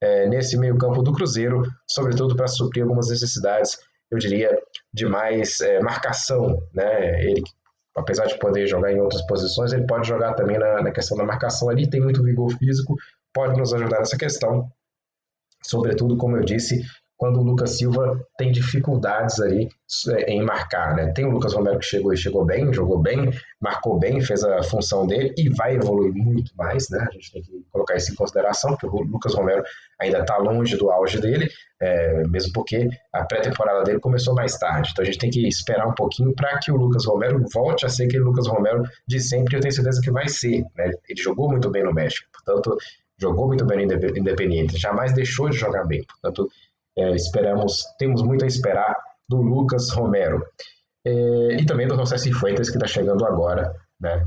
é, 0.00 0.26
nesse 0.28 0.58
meio-campo 0.58 1.02
do 1.02 1.12
Cruzeiro, 1.12 1.62
sobretudo 1.88 2.36
para 2.36 2.48
suprir 2.48 2.82
algumas 2.82 3.08
necessidades, 3.08 3.78
eu 4.10 4.18
diria, 4.18 4.56
de 4.92 5.06
mais 5.06 5.60
é, 5.60 5.80
marcação. 5.80 6.62
Né? 6.74 7.24
Ele, 7.24 7.42
apesar 7.96 8.26
de 8.26 8.38
poder 8.38 8.66
jogar 8.66 8.92
em 8.92 9.00
outras 9.00 9.22
posições, 9.26 9.72
ele 9.72 9.86
pode 9.86 10.08
jogar 10.08 10.34
também 10.34 10.58
na, 10.58 10.82
na 10.82 10.90
questão 10.90 11.16
da 11.16 11.24
marcação 11.24 11.68
ali, 11.68 11.88
tem 11.88 12.00
muito 12.00 12.22
vigor 12.22 12.50
físico, 12.56 12.96
pode 13.32 13.58
nos 13.58 13.72
ajudar 13.74 13.98
nessa 13.98 14.16
questão. 14.16 14.70
Sobretudo, 15.64 16.16
como 16.16 16.36
eu 16.36 16.44
disse, 16.44 16.82
quando 17.22 17.38
o 17.38 17.44
Lucas 17.44 17.78
Silva 17.78 18.20
tem 18.36 18.50
dificuldades 18.50 19.38
ali 19.38 19.68
é, 20.08 20.32
em 20.32 20.42
marcar, 20.42 20.96
né? 20.96 21.12
Tem 21.12 21.24
o 21.24 21.30
Lucas 21.30 21.54
Romero 21.54 21.78
que 21.78 21.84
chegou 21.84 22.12
e 22.12 22.16
chegou 22.16 22.44
bem, 22.44 22.74
jogou 22.74 22.98
bem, 22.98 23.30
marcou 23.60 23.96
bem, 23.96 24.20
fez 24.20 24.42
a 24.42 24.60
função 24.64 25.06
dele 25.06 25.32
e 25.38 25.48
vai 25.50 25.76
evoluir 25.76 26.12
muito 26.12 26.50
mais, 26.56 26.90
né? 26.90 27.06
A 27.08 27.12
gente 27.12 27.30
tem 27.30 27.40
que 27.40 27.64
colocar 27.70 27.94
isso 27.94 28.10
em 28.10 28.16
consideração, 28.16 28.72
porque 28.72 28.88
o 28.88 29.02
Lucas 29.02 29.34
Romero 29.34 29.62
ainda 30.00 30.18
está 30.18 30.36
longe 30.36 30.76
do 30.76 30.90
auge 30.90 31.20
dele, 31.20 31.48
é, 31.80 32.26
mesmo 32.26 32.52
porque 32.52 32.88
a 33.12 33.24
pré-temporada 33.24 33.84
dele 33.84 34.00
começou 34.00 34.34
mais 34.34 34.58
tarde. 34.58 34.90
Então 34.90 35.04
a 35.04 35.06
gente 35.06 35.18
tem 35.18 35.30
que 35.30 35.46
esperar 35.46 35.86
um 35.86 35.94
pouquinho 35.94 36.34
para 36.34 36.58
que 36.58 36.72
o 36.72 36.76
Lucas 36.76 37.06
Romero 37.06 37.40
volte 37.54 37.86
a 37.86 37.88
ser 37.88 38.06
aquele 38.06 38.24
Lucas 38.24 38.48
Romero 38.48 38.82
de 39.06 39.20
sempre, 39.20 39.54
eu 39.54 39.60
tenho 39.60 39.72
certeza 39.72 40.00
que 40.02 40.10
vai 40.10 40.28
ser, 40.28 40.64
né? 40.76 40.90
Ele 41.08 41.22
jogou 41.22 41.48
muito 41.48 41.70
bem 41.70 41.84
no 41.84 41.94
México, 41.94 42.26
portanto, 42.32 42.76
jogou 43.16 43.46
muito 43.46 43.64
bem 43.64 43.86
no 43.86 43.92
Independiente, 43.92 44.76
jamais 44.76 45.12
deixou 45.12 45.48
de 45.48 45.56
jogar 45.56 45.84
bem, 45.84 46.04
portanto, 46.04 46.50
é, 46.96 47.10
esperamos, 47.14 47.84
temos 47.98 48.22
muito 48.22 48.44
a 48.44 48.48
esperar 48.48 48.94
do 49.28 49.40
Lucas 49.40 49.90
Romero. 49.90 50.44
É, 51.04 51.56
e 51.60 51.66
também 51.66 51.86
do 51.86 51.96
José 51.96 52.16
Cifuentes, 52.16 52.70
que 52.70 52.76
está 52.76 52.86
chegando 52.86 53.24
agora, 53.24 53.74
né? 54.00 54.26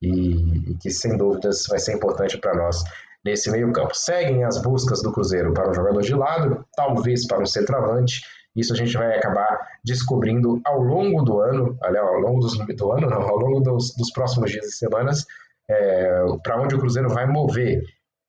E, 0.00 0.70
e, 0.70 0.74
que 0.80 0.90
sem 0.90 1.16
dúvidas 1.16 1.66
vai 1.68 1.78
ser 1.78 1.94
importante 1.94 2.38
para 2.38 2.54
nós 2.54 2.82
nesse 3.24 3.50
meio-campo. 3.50 3.94
Seguem 3.94 4.44
as 4.44 4.60
buscas 4.62 5.02
do 5.02 5.12
Cruzeiro 5.12 5.52
para 5.52 5.70
um 5.70 5.74
jogador 5.74 6.02
de 6.02 6.14
lado, 6.14 6.64
talvez 6.74 7.26
para 7.26 7.40
um 7.40 7.46
centroavante. 7.46 8.20
Isso 8.54 8.72
a 8.72 8.76
gente 8.76 8.96
vai 8.96 9.16
acabar 9.18 9.68
descobrindo 9.84 10.60
ao 10.64 10.80
longo 10.80 11.22
do 11.22 11.40
ano, 11.40 11.76
aliás, 11.82 12.06
ao 12.06 12.18
longo 12.20 12.40
dos, 12.40 12.56
do 12.56 12.92
ano, 12.92 13.10
não, 13.10 13.20
ao 13.20 13.36
longo 13.36 13.60
dos, 13.60 13.94
dos 13.96 14.10
próximos 14.10 14.50
dias 14.50 14.66
e 14.66 14.72
semanas, 14.72 15.26
é, 15.68 16.24
para 16.42 16.62
onde 16.62 16.74
o 16.74 16.78
Cruzeiro 16.78 17.08
vai 17.10 17.26
mover 17.26 17.82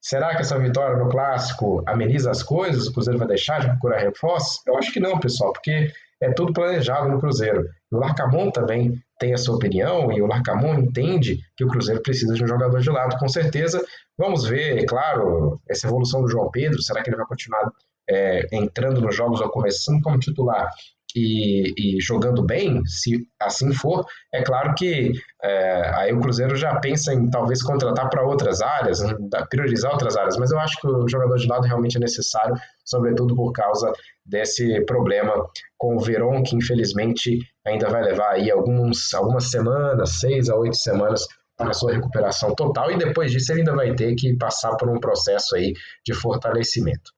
Será 0.07 0.33
que 0.33 0.41
essa 0.41 0.57
vitória 0.57 0.95
no 0.95 1.09
clássico 1.09 1.83
ameniza 1.85 2.31
as 2.31 2.41
coisas? 2.41 2.87
O 2.87 2.93
Cruzeiro 2.93 3.19
vai 3.19 3.27
deixar 3.27 3.59
de 3.59 3.67
procurar 3.67 3.99
reforços? 3.99 4.65
Eu 4.65 4.77
acho 4.77 4.93
que 4.93 5.01
não, 5.01 5.19
pessoal, 5.19 5.51
porque 5.51 5.91
é 6.21 6.31
tudo 6.31 6.53
planejado 6.53 7.09
no 7.09 7.19
Cruzeiro. 7.19 7.65
O 7.91 7.97
Larcamon 7.97 8.49
também 8.49 8.93
tem 9.19 9.33
a 9.33 9.37
sua 9.37 9.57
opinião 9.57 10.09
e 10.13 10.21
o 10.21 10.25
Larcamon 10.25 10.75
entende 10.75 11.41
que 11.57 11.65
o 11.65 11.67
Cruzeiro 11.67 12.01
precisa 12.01 12.33
de 12.35 12.41
um 12.41 12.47
jogador 12.47 12.79
de 12.79 12.89
lado, 12.89 13.17
com 13.17 13.27
certeza. 13.27 13.83
Vamos 14.17 14.45
ver, 14.45 14.85
claro, 14.85 15.59
essa 15.69 15.87
evolução 15.87 16.21
do 16.21 16.29
João 16.29 16.49
Pedro. 16.51 16.81
Será 16.81 17.03
que 17.03 17.09
ele 17.09 17.17
vai 17.17 17.25
continuar 17.25 17.69
é, 18.09 18.47
entrando 18.53 19.01
nos 19.01 19.13
jogos 19.13 19.41
ou 19.41 19.49
começando 19.49 20.01
como 20.01 20.17
titular 20.19 20.69
e, 21.17 21.73
e, 21.97 22.01
jogando 22.01 22.43
bem, 22.43 22.85
se 22.85 23.27
assim 23.39 23.73
for, 23.73 24.05
é 24.31 24.43
claro 24.43 24.75
que 24.75 25.11
é, 25.41 25.91
aí 25.95 26.13
o 26.13 26.19
Cruzeiro 26.19 26.55
já 26.55 26.79
pensa 26.79 27.13
em 27.13 27.29
talvez 27.29 27.63
contratar 27.63 28.09
para 28.09 28.23
outras 28.23 28.61
áreas, 28.61 28.99
priorizar 29.49 29.91
outras 29.91 30.15
áreas, 30.15 30.37
mas 30.37 30.51
eu 30.51 30.59
acho 30.59 30.79
que 30.79 30.87
o 30.87 31.07
jogador 31.07 31.37
de 31.37 31.47
lado 31.47 31.65
realmente 31.65 31.97
é 31.97 31.99
necessário, 31.99 32.53
sobretudo 32.85 33.35
por 33.35 33.51
causa 33.51 33.91
desse 34.23 34.85
problema 34.85 35.33
com 35.77 35.95
o 35.95 35.99
Veron, 35.99 36.43
que 36.43 36.55
infelizmente 36.55 37.39
ainda 37.65 37.89
vai 37.89 38.03
levar 38.03 38.33
aí 38.33 38.51
alguns, 38.51 39.13
algumas 39.13 39.49
semanas, 39.49 40.19
seis 40.19 40.49
a 40.49 40.55
oito 40.55 40.77
semanas 40.77 41.25
para 41.57 41.73
sua 41.73 41.93
recuperação 41.93 42.53
total 42.53 42.91
e 42.91 42.97
depois 42.97 43.31
disso 43.31 43.51
ele 43.51 43.61
ainda 43.61 43.75
vai 43.75 43.95
ter 43.95 44.13
que 44.13 44.37
passar 44.37 44.75
por 44.75 44.87
um 44.89 44.99
processo 44.99 45.55
aí 45.55 45.73
de 46.05 46.13
fortalecimento. 46.13 47.11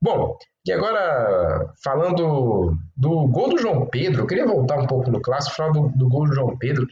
Bom, 0.00 0.36
e 0.66 0.72
agora, 0.72 1.72
falando 1.82 2.76
do 2.96 3.28
gol 3.28 3.50
do 3.50 3.58
João 3.58 3.86
Pedro, 3.86 4.22
eu 4.22 4.26
queria 4.26 4.46
voltar 4.46 4.78
um 4.78 4.86
pouco 4.86 5.10
no 5.10 5.20
clássico, 5.20 5.54
falar 5.54 5.72
do, 5.72 5.88
do 5.90 6.08
gol 6.08 6.26
do 6.26 6.34
João 6.34 6.56
Pedro. 6.58 6.86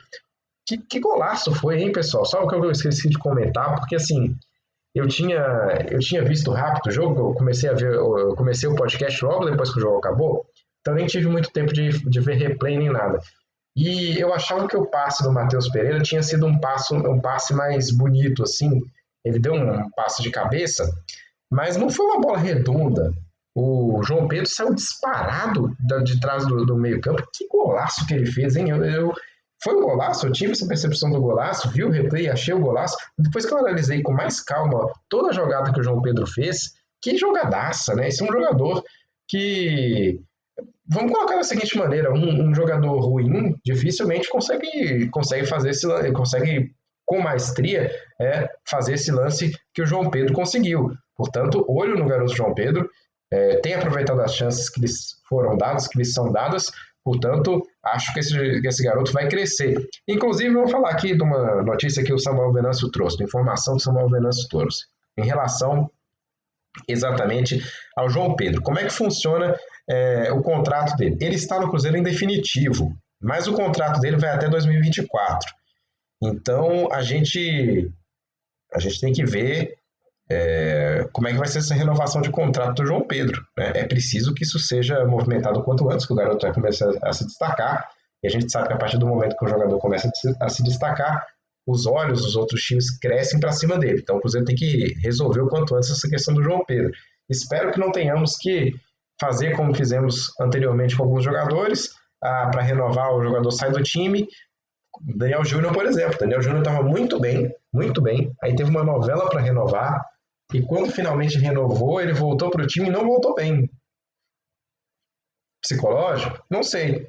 Que, 0.66 0.78
que 0.78 1.00
golaço 1.00 1.52
foi, 1.52 1.82
hein, 1.82 1.92
pessoal? 1.92 2.24
Só 2.24 2.44
o 2.44 2.48
que 2.48 2.54
eu 2.54 2.70
esqueci 2.70 3.08
de 3.08 3.18
comentar, 3.18 3.74
porque 3.74 3.96
assim, 3.96 4.34
eu 4.94 5.08
tinha, 5.08 5.40
eu 5.90 5.98
tinha 5.98 6.24
visto 6.24 6.52
rápido 6.52 6.86
o 6.86 6.92
jogo, 6.92 7.30
eu 7.30 7.34
comecei 7.34 7.68
a 7.68 7.72
ver, 7.72 7.92
eu 7.92 8.34
comecei 8.36 8.68
o 8.68 8.76
podcast 8.76 9.24
logo 9.24 9.44
depois 9.44 9.72
que 9.72 9.78
o 9.78 9.82
jogo 9.82 9.98
acabou, 9.98 10.46
então 10.80 10.94
nem 10.94 11.06
tive 11.06 11.26
muito 11.26 11.50
tempo 11.50 11.72
de, 11.72 11.90
de 12.08 12.20
ver 12.20 12.36
replay 12.36 12.78
nem 12.78 12.90
nada. 12.90 13.18
E 13.76 14.16
eu 14.20 14.32
achava 14.32 14.68
que 14.68 14.76
o 14.76 14.86
passe 14.86 15.24
do 15.24 15.32
Matheus 15.32 15.68
Pereira 15.68 16.00
tinha 16.00 16.22
sido 16.22 16.46
um 16.46 16.60
passe, 16.60 16.94
um 16.94 17.20
passe 17.20 17.52
mais 17.52 17.90
bonito, 17.90 18.44
assim. 18.44 18.80
Ele 19.24 19.40
deu 19.40 19.54
um 19.54 19.90
passe 19.90 20.22
de 20.22 20.30
cabeça, 20.30 20.88
mas 21.50 21.76
não 21.76 21.90
foi 21.90 22.06
uma 22.06 22.20
bola 22.20 22.38
redonda. 22.38 23.12
O 23.54 24.02
João 24.02 24.26
Pedro 24.26 24.46
saiu 24.46 24.74
disparado 24.74 25.76
de 26.04 26.18
trás 26.20 26.46
do, 26.46 26.66
do 26.66 26.76
meio-campo. 26.76 27.22
Que 27.32 27.46
golaço 27.46 28.04
que 28.06 28.14
ele 28.14 28.26
fez, 28.26 28.56
hein? 28.56 28.70
Eu, 28.70 28.84
eu, 28.84 29.14
foi 29.62 29.76
um 29.76 29.82
golaço, 29.82 30.26
eu 30.26 30.32
tive 30.32 30.52
essa 30.52 30.66
percepção 30.66 31.10
do 31.10 31.20
golaço, 31.20 31.70
vi 31.70 31.84
o 31.84 31.90
replay, 31.90 32.28
achei 32.28 32.52
o 32.52 32.60
golaço. 32.60 32.96
Depois 33.16 33.46
que 33.46 33.54
eu 33.54 33.58
analisei 33.58 34.02
com 34.02 34.12
mais 34.12 34.40
calma 34.40 34.92
toda 35.08 35.30
a 35.30 35.32
jogada 35.32 35.72
que 35.72 35.80
o 35.80 35.82
João 35.82 36.02
Pedro 36.02 36.26
fez, 36.26 36.74
que 37.00 37.16
jogadaça, 37.16 37.94
né? 37.94 38.08
Esse 38.08 38.22
é 38.22 38.26
um 38.26 38.32
jogador 38.32 38.82
que. 39.28 40.20
Vamos 40.86 41.12
colocar 41.12 41.36
da 41.36 41.44
seguinte 41.44 41.78
maneira: 41.78 42.12
um, 42.12 42.48
um 42.48 42.54
jogador 42.54 42.98
ruim 42.98 43.54
dificilmente 43.64 44.28
consegue, 44.28 45.08
consegue 45.08 45.46
fazer 45.46 45.70
esse 45.70 45.86
consegue 46.12 46.74
com 47.06 47.20
maestria 47.20 47.90
é, 48.20 48.48
fazer 48.68 48.94
esse 48.94 49.10
lance 49.12 49.52
que 49.72 49.82
o 49.82 49.86
João 49.86 50.10
Pedro 50.10 50.34
conseguiu. 50.34 50.90
Portanto, 51.16 51.64
olho 51.68 51.96
no 51.96 52.06
garoto 52.06 52.34
João 52.34 52.54
Pedro 52.54 52.88
é, 53.32 53.56
tem 53.56 53.74
aproveitado 53.74 54.20
as 54.20 54.34
chances 54.34 54.68
que 54.68 54.80
lhes 54.80 55.16
foram 55.28 55.56
dadas, 55.56 55.88
que 55.88 55.98
lhes 55.98 56.12
são 56.12 56.30
dadas, 56.30 56.70
portanto, 57.02 57.62
acho 57.84 58.12
que 58.12 58.20
esse, 58.20 58.60
que 58.60 58.66
esse 58.66 58.82
garoto 58.82 59.12
vai 59.12 59.28
crescer. 59.28 59.76
Inclusive, 60.08 60.54
vou 60.54 60.68
falar 60.68 60.90
aqui 60.90 61.16
de 61.16 61.22
uma 61.22 61.62
notícia 61.62 62.04
que 62.04 62.12
o 62.12 62.18
Samuel 62.18 62.52
Venâncio 62.52 62.90
trouxe, 62.90 63.16
de 63.16 63.24
informação 63.24 63.74
que 63.74 63.82
o 63.82 63.84
Samuel 63.84 64.08
Venâncio 64.08 64.48
trouxe, 64.48 64.84
em 65.18 65.24
relação 65.24 65.90
exatamente 66.88 67.62
ao 67.96 68.08
João 68.08 68.34
Pedro. 68.34 68.62
Como 68.62 68.78
é 68.78 68.84
que 68.84 68.90
funciona 68.90 69.56
é, 69.88 70.32
o 70.32 70.42
contrato 70.42 70.96
dele? 70.96 71.16
Ele 71.20 71.36
está 71.36 71.60
no 71.60 71.68
Cruzeiro 71.68 71.96
em 71.96 72.02
definitivo, 72.02 72.96
mas 73.20 73.46
o 73.46 73.54
contrato 73.54 74.00
dele 74.00 74.16
vai 74.16 74.30
até 74.30 74.48
2024. 74.48 75.52
Então, 76.22 76.90
a 76.92 77.02
gente, 77.02 77.90
a 78.72 78.78
gente 78.78 79.00
tem 79.00 79.12
que 79.12 79.24
ver 79.24 79.76
é, 80.30 81.06
como 81.12 81.28
é 81.28 81.32
que 81.32 81.38
vai 81.38 81.48
ser 81.48 81.58
essa 81.58 81.74
renovação 81.74 82.22
de 82.22 82.30
contrato 82.30 82.82
do 82.82 82.86
João 82.86 83.06
Pedro. 83.06 83.44
Né? 83.56 83.72
É 83.74 83.84
preciso 83.84 84.34
que 84.34 84.42
isso 84.42 84.58
seja 84.58 85.04
movimentado 85.04 85.62
quanto 85.62 85.90
antes, 85.90 86.06
que 86.06 86.12
o 86.12 86.16
garoto 86.16 86.46
vai 86.46 86.54
começar 86.54 86.90
a 87.02 87.12
se 87.12 87.26
destacar. 87.26 87.88
E 88.22 88.26
a 88.26 88.30
gente 88.30 88.50
sabe 88.50 88.68
que 88.68 88.74
a 88.74 88.78
partir 88.78 88.98
do 88.98 89.06
momento 89.06 89.36
que 89.36 89.44
o 89.44 89.48
jogador 89.48 89.78
começa 89.78 90.10
a 90.40 90.48
se 90.48 90.62
destacar, 90.62 91.26
os 91.66 91.86
olhos 91.86 92.22
dos 92.22 92.36
outros 92.36 92.62
times 92.62 92.98
crescem 92.98 93.38
para 93.38 93.52
cima 93.52 93.78
dele. 93.78 94.00
Então 94.02 94.16
o 94.16 94.20
Cruzeiro 94.20 94.46
tem 94.46 94.56
que 94.56 94.94
resolver 95.02 95.40
o 95.40 95.48
quanto 95.48 95.74
antes 95.74 95.90
essa 95.90 96.08
questão 96.08 96.34
do 96.34 96.42
João 96.42 96.64
Pedro. 96.64 96.92
Espero 97.28 97.72
que 97.72 97.80
não 97.80 97.90
tenhamos 97.92 98.36
que 98.36 98.74
fazer 99.20 99.56
como 99.56 99.74
fizemos 99.74 100.28
anteriormente 100.40 100.96
com 100.96 101.04
alguns 101.04 101.24
jogadores, 101.24 101.90
ah, 102.22 102.48
para 102.50 102.62
renovar 102.62 103.14
o 103.14 103.22
jogador 103.22 103.50
sai 103.50 103.70
do 103.70 103.82
time. 103.82 104.26
Daniel 105.16 105.44
Júnior, 105.44 105.72
por 105.72 105.86
exemplo. 105.86 106.18
Daniel 106.18 106.42
Júnior 106.42 106.62
estava 106.62 106.82
muito 106.82 107.20
bem, 107.20 107.52
muito 107.72 108.00
bem. 108.00 108.32
Aí 108.42 108.54
teve 108.54 108.70
uma 108.70 108.84
novela 108.84 109.28
para 109.28 109.40
renovar, 109.40 110.02
e 110.54 110.62
quando 110.62 110.92
finalmente 110.92 111.38
renovou, 111.38 112.00
ele 112.00 112.12
voltou 112.12 112.48
para 112.50 112.62
o 112.62 112.66
time 112.66 112.88
e 112.88 112.92
não 112.92 113.04
voltou 113.04 113.34
bem. 113.34 113.68
Psicológico? 115.60 116.44
Não 116.48 116.62
sei. 116.62 117.08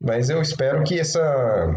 Mas 0.00 0.30
eu 0.30 0.40
espero 0.40 0.84
que 0.84 1.00
essa 1.00 1.76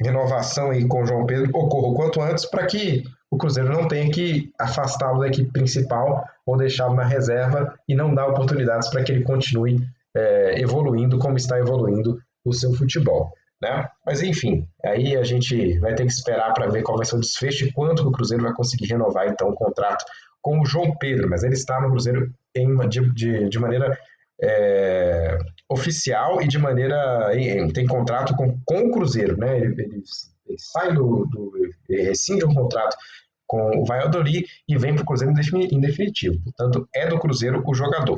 renovação 0.00 0.70
aí 0.70 0.86
com 0.86 1.02
o 1.02 1.06
João 1.06 1.26
Pedro 1.26 1.50
ocorra 1.56 1.88
o 1.88 1.94
quanto 1.94 2.20
antes 2.20 2.44
para 2.46 2.66
que 2.66 3.02
o 3.30 3.36
Cruzeiro 3.36 3.72
não 3.72 3.88
tenha 3.88 4.10
que 4.10 4.52
afastá-lo 4.58 5.20
da 5.20 5.28
equipe 5.28 5.50
principal 5.50 6.24
ou 6.44 6.56
deixá-lo 6.56 6.94
na 6.94 7.04
reserva 7.04 7.76
e 7.88 7.94
não 7.94 8.14
dar 8.14 8.28
oportunidades 8.28 8.88
para 8.88 9.02
que 9.02 9.10
ele 9.10 9.24
continue 9.24 9.80
é, 10.14 10.60
evoluindo 10.60 11.18
como 11.18 11.36
está 11.36 11.58
evoluindo 11.58 12.20
o 12.44 12.52
seu 12.52 12.72
futebol. 12.74 13.32
Né? 13.60 13.88
Mas 14.04 14.22
enfim, 14.22 14.68
aí 14.84 15.16
a 15.16 15.24
gente 15.24 15.78
vai 15.78 15.94
ter 15.94 16.04
que 16.04 16.12
esperar 16.12 16.52
para 16.52 16.68
ver 16.68 16.82
qual 16.82 16.98
vai 16.98 17.06
ser 17.06 17.16
o 17.16 17.20
desfecho 17.20 17.64
e 17.64 17.72
quanto 17.72 18.06
o 18.06 18.12
Cruzeiro 18.12 18.44
vai 18.44 18.52
conseguir 18.52 18.86
renovar 18.86 19.26
então 19.28 19.48
o 19.48 19.54
contrato 19.54 20.04
com 20.46 20.60
o 20.60 20.64
João 20.64 20.96
Pedro, 20.96 21.28
mas 21.28 21.42
ele 21.42 21.54
está 21.54 21.80
no 21.80 21.90
Cruzeiro 21.90 22.32
em, 22.54 22.88
de, 22.88 23.12
de, 23.12 23.48
de 23.48 23.58
maneira 23.58 23.98
é, 24.40 25.36
oficial 25.68 26.40
e 26.40 26.46
de 26.46 26.56
maneira. 26.56 27.32
Em, 27.36 27.68
tem 27.72 27.84
contrato 27.84 28.32
com, 28.36 28.56
com 28.64 28.78
o 28.78 28.92
Cruzeiro, 28.92 29.36
né? 29.36 29.58
Ele, 29.58 29.74
ele, 29.82 30.02
ele 30.46 30.58
sai 30.60 30.94
do, 30.94 31.26
do. 31.26 31.52
Rescinde 31.90 32.44
um 32.44 32.54
contrato 32.54 32.96
com 33.44 33.80
o 33.80 33.84
Valladolid 33.84 34.46
e 34.68 34.78
vem 34.78 34.94
para 34.94 35.02
o 35.02 35.06
Cruzeiro 35.06 35.34
em 35.52 35.80
definitivo. 35.80 36.40
Portanto, 36.44 36.88
é 36.94 37.08
do 37.08 37.18
Cruzeiro 37.18 37.64
o 37.66 37.74
jogador. 37.74 38.16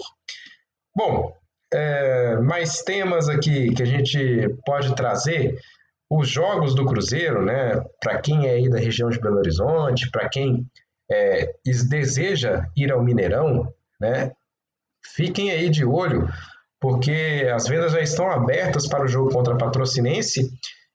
Bom, 0.94 1.32
é, 1.72 2.36
mais 2.36 2.82
temas 2.82 3.30
aqui 3.30 3.72
que 3.74 3.82
a 3.82 3.86
gente 3.86 4.54
pode 4.66 4.94
trazer. 4.94 5.58
Os 6.10 6.28
jogos 6.28 6.74
do 6.74 6.84
Cruzeiro, 6.84 7.42
né? 7.42 7.82
Para 8.02 8.20
quem 8.20 8.46
é 8.46 8.50
aí 8.52 8.68
da 8.68 8.78
região 8.78 9.08
de 9.08 9.18
Belo 9.18 9.38
Horizonte, 9.38 10.10
para 10.10 10.28
quem 10.28 10.66
é, 11.10 11.54
deseja 11.88 12.66
ir 12.76 12.92
ao 12.92 13.02
Mineirão, 13.02 13.72
né, 14.00 14.32
fiquem 15.02 15.50
aí 15.50 15.70
de 15.70 15.84
olho, 15.84 16.28
porque 16.80 17.48
as 17.52 17.66
vendas 17.66 17.92
já 17.92 18.00
estão 18.00 18.30
abertas 18.30 18.86
para 18.86 19.04
o 19.04 19.08
jogo 19.08 19.30
contra 19.30 19.54
a 19.54 19.58
Patrocinense, 19.58 20.50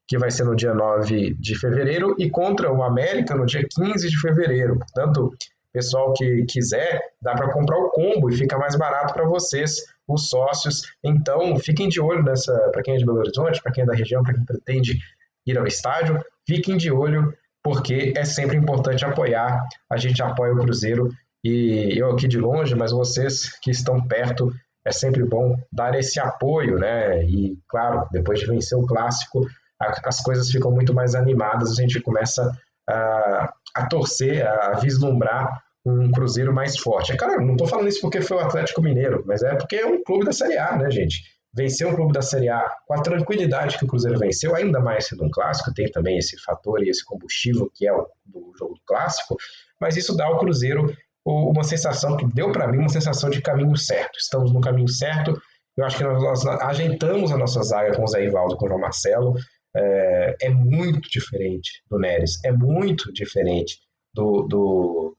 que 0.07 0.17
vai 0.17 0.31
ser 0.31 0.43
no 0.43 0.55
dia 0.55 0.73
9 0.73 1.33
de 1.35 1.57
fevereiro, 1.57 2.15
e 2.19 2.29
contra 2.29 2.71
o 2.71 2.83
América 2.83 3.35
no 3.35 3.45
dia 3.45 3.65
15 3.67 4.09
de 4.09 4.19
fevereiro. 4.19 4.77
Portanto, 4.77 5.31
pessoal 5.73 6.13
que 6.13 6.45
quiser, 6.45 7.01
dá 7.21 7.33
para 7.33 7.51
comprar 7.51 7.77
o 7.77 7.89
combo 7.89 8.29
e 8.29 8.37
fica 8.37 8.57
mais 8.57 8.75
barato 8.75 9.13
para 9.13 9.25
vocês, 9.25 9.77
os 10.07 10.29
sócios. 10.29 10.83
Então, 11.03 11.57
fiquem 11.57 11.89
de 11.89 11.99
olho 11.99 12.23
nessa, 12.23 12.53
para 12.71 12.83
quem 12.83 12.95
é 12.95 12.97
de 12.97 13.05
Belo 13.05 13.19
Horizonte, 13.19 13.61
para 13.61 13.71
quem 13.71 13.83
é 13.83 13.87
da 13.87 13.95
região, 13.95 14.21
para 14.23 14.35
quem 14.35 14.45
pretende 14.45 14.99
ir 15.45 15.57
ao 15.57 15.65
estádio, 15.65 16.23
fiquem 16.47 16.77
de 16.77 16.91
olho 16.91 17.33
porque 17.63 18.13
é 18.15 18.25
sempre 18.25 18.57
importante 18.57 19.05
apoiar. 19.05 19.65
A 19.89 19.97
gente 19.97 20.21
apoia 20.21 20.53
o 20.53 20.59
Cruzeiro 20.59 21.09
e 21.43 21.97
eu 21.97 22.11
aqui 22.11 22.27
de 22.27 22.37
longe, 22.37 22.75
mas 22.75 22.91
vocês 22.91 23.57
que 23.61 23.71
estão 23.71 24.05
perto, 24.05 24.51
é 24.85 24.91
sempre 24.91 25.23
bom 25.23 25.55
dar 25.71 25.95
esse 25.95 26.19
apoio, 26.19 26.77
né? 26.77 27.23
E 27.23 27.57
claro, 27.69 28.07
depois 28.11 28.39
de 28.39 28.47
vencer 28.47 28.77
o 28.77 28.85
clássico, 28.85 29.47
as 29.79 30.21
coisas 30.21 30.49
ficam 30.49 30.71
muito 30.71 30.93
mais 30.93 31.15
animadas, 31.15 31.71
a 31.71 31.81
gente 31.81 32.01
começa 32.01 32.51
a, 32.87 33.53
a 33.75 33.87
torcer, 33.87 34.45
a 34.45 34.79
vislumbrar 34.79 35.61
um 35.85 36.11
Cruzeiro 36.11 36.53
mais 36.53 36.77
forte. 36.77 37.11
É 37.11 37.17
claro, 37.17 37.45
não 37.45 37.53
estou 37.53 37.67
falando 37.67 37.89
isso 37.89 38.01
porque 38.01 38.21
foi 38.21 38.37
o 38.37 38.39
Atlético 38.41 38.81
Mineiro, 38.81 39.23
mas 39.25 39.41
é 39.43 39.55
porque 39.55 39.75
é 39.75 39.85
um 39.85 40.03
clube 40.03 40.25
da 40.25 40.31
Série 40.31 40.57
A, 40.57 40.77
né, 40.77 40.89
gente? 40.89 41.21
Vencer 41.53 41.87
um 41.87 41.95
clube 41.95 42.13
da 42.13 42.21
Série 42.21 42.49
A 42.49 42.67
com 42.87 42.93
a 42.95 43.01
tranquilidade 43.01 43.77
que 43.77 43.85
o 43.85 43.87
Cruzeiro 43.87 44.17
venceu, 44.17 44.55
ainda 44.55 44.79
mais 44.79 45.07
sendo 45.07 45.23
um 45.23 45.29
clássico, 45.29 45.73
tem 45.73 45.89
também 45.91 46.17
esse 46.17 46.37
fator 46.41 46.83
e 46.83 46.89
esse 46.89 47.05
combustível 47.05 47.69
que 47.73 47.87
é 47.87 47.93
o 47.93 48.07
do 48.25 48.53
jogo 48.57 48.79
clássico, 48.85 49.37
mas 49.79 49.95
isso 49.95 50.15
dá 50.15 50.25
ao 50.25 50.39
Cruzeiro 50.39 50.95
uma 51.25 51.63
sensação 51.63 52.17
que 52.17 52.25
deu 52.25 52.51
para 52.51 52.67
mim 52.67 52.79
uma 52.79 52.89
sensação 52.89 53.29
de 53.29 53.41
caminho 53.41 53.77
certo. 53.77 54.17
Estamos 54.17 54.51
no 54.51 54.59
caminho 54.59 54.89
certo. 54.89 55.39
Eu 55.77 55.85
acho 55.85 55.97
que 55.97 56.03
nós, 56.03 56.43
nós 56.43 56.61
ajeitamos 56.61 57.31
a 57.31 57.37
nossa 57.37 57.61
zaga 57.63 57.95
com 57.95 58.03
o 58.03 58.07
Zé 58.07 58.25
Ivaldo, 58.25 58.57
com 58.57 58.65
o 58.65 58.67
João 58.67 58.81
Marcelo. 58.81 59.35
É, 59.75 60.35
é 60.41 60.49
muito 60.49 61.09
diferente 61.09 61.81
do 61.89 61.97
Neres, 61.97 62.43
é 62.43 62.51
muito 62.51 63.11
diferente 63.13 63.79
do, 64.13 64.43
do, 64.43 65.17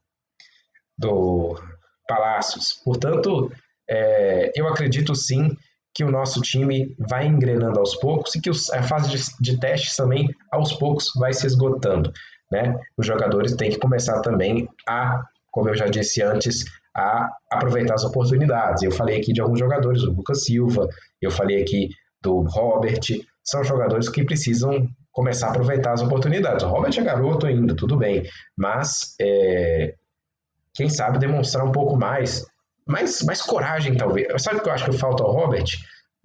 do 0.96 1.58
Palácios. 2.06 2.74
Portanto, 2.84 3.50
é, 3.88 4.52
eu 4.54 4.68
acredito 4.68 5.14
sim 5.14 5.56
que 5.94 6.04
o 6.04 6.10
nosso 6.10 6.40
time 6.40 6.94
vai 6.98 7.26
engrenando 7.26 7.78
aos 7.78 7.94
poucos 7.94 8.34
e 8.34 8.40
que 8.40 8.50
a 8.50 8.82
fase 8.82 9.10
de, 9.10 9.22
de 9.40 9.60
testes 9.60 9.96
também, 9.96 10.28
aos 10.50 10.72
poucos, 10.72 11.12
vai 11.16 11.32
se 11.32 11.46
esgotando. 11.46 12.12
Né? 12.50 12.78
Os 12.96 13.06
jogadores 13.06 13.54
têm 13.54 13.70
que 13.70 13.78
começar 13.78 14.20
também 14.20 14.68
a, 14.88 15.22
como 15.52 15.68
eu 15.68 15.76
já 15.76 15.86
disse 15.86 16.20
antes, 16.20 16.64
a 16.96 17.30
aproveitar 17.50 17.94
as 17.94 18.04
oportunidades. 18.04 18.82
Eu 18.82 18.90
falei 18.90 19.18
aqui 19.20 19.32
de 19.32 19.40
alguns 19.40 19.58
jogadores, 19.58 20.02
o 20.02 20.12
Lucas 20.12 20.44
Silva, 20.44 20.88
eu 21.22 21.30
falei 21.30 21.62
aqui 21.62 21.90
do 22.20 22.40
Robert, 22.42 23.00
são 23.42 23.62
jogadores 23.62 24.08
que 24.08 24.24
precisam 24.24 24.88
começar 25.12 25.48
a 25.48 25.50
aproveitar 25.50 25.92
as 25.92 26.02
oportunidades. 26.02 26.64
O 26.64 26.68
Robert 26.68 26.92
é 26.98 27.02
garoto 27.02 27.46
ainda, 27.46 27.74
tudo 27.76 27.96
bem, 27.96 28.24
mas 28.56 29.14
é, 29.20 29.94
quem 30.74 30.88
sabe 30.88 31.18
demonstrar 31.18 31.64
um 31.64 31.72
pouco 31.72 31.96
mais 31.96 32.44
mais, 32.86 33.22
mais 33.22 33.42
coragem, 33.42 33.96
talvez. 33.96 34.42
Sabe 34.42 34.58
o 34.58 34.62
que 34.62 34.68
eu 34.68 34.72
acho 34.72 34.84
que 34.84 34.96
falta 34.96 35.22
ao 35.22 35.32
Robert? 35.32 35.64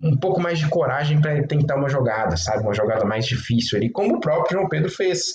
Um 0.02 0.18
pouco 0.18 0.42
mais 0.42 0.60
de 0.60 0.70
coragem 0.70 1.22
para 1.22 1.46
tentar 1.46 1.76
uma 1.76 1.90
jogada, 1.90 2.38
sabe? 2.38 2.64
Uma 2.64 2.74
jogada 2.74 3.06
mais 3.06 3.26
difícil 3.26 3.78
ali, 3.78 3.90
como 3.90 4.16
o 4.16 4.20
próprio 4.20 4.58
João 4.58 4.70
Pedro 4.70 4.90
fez. 4.90 5.34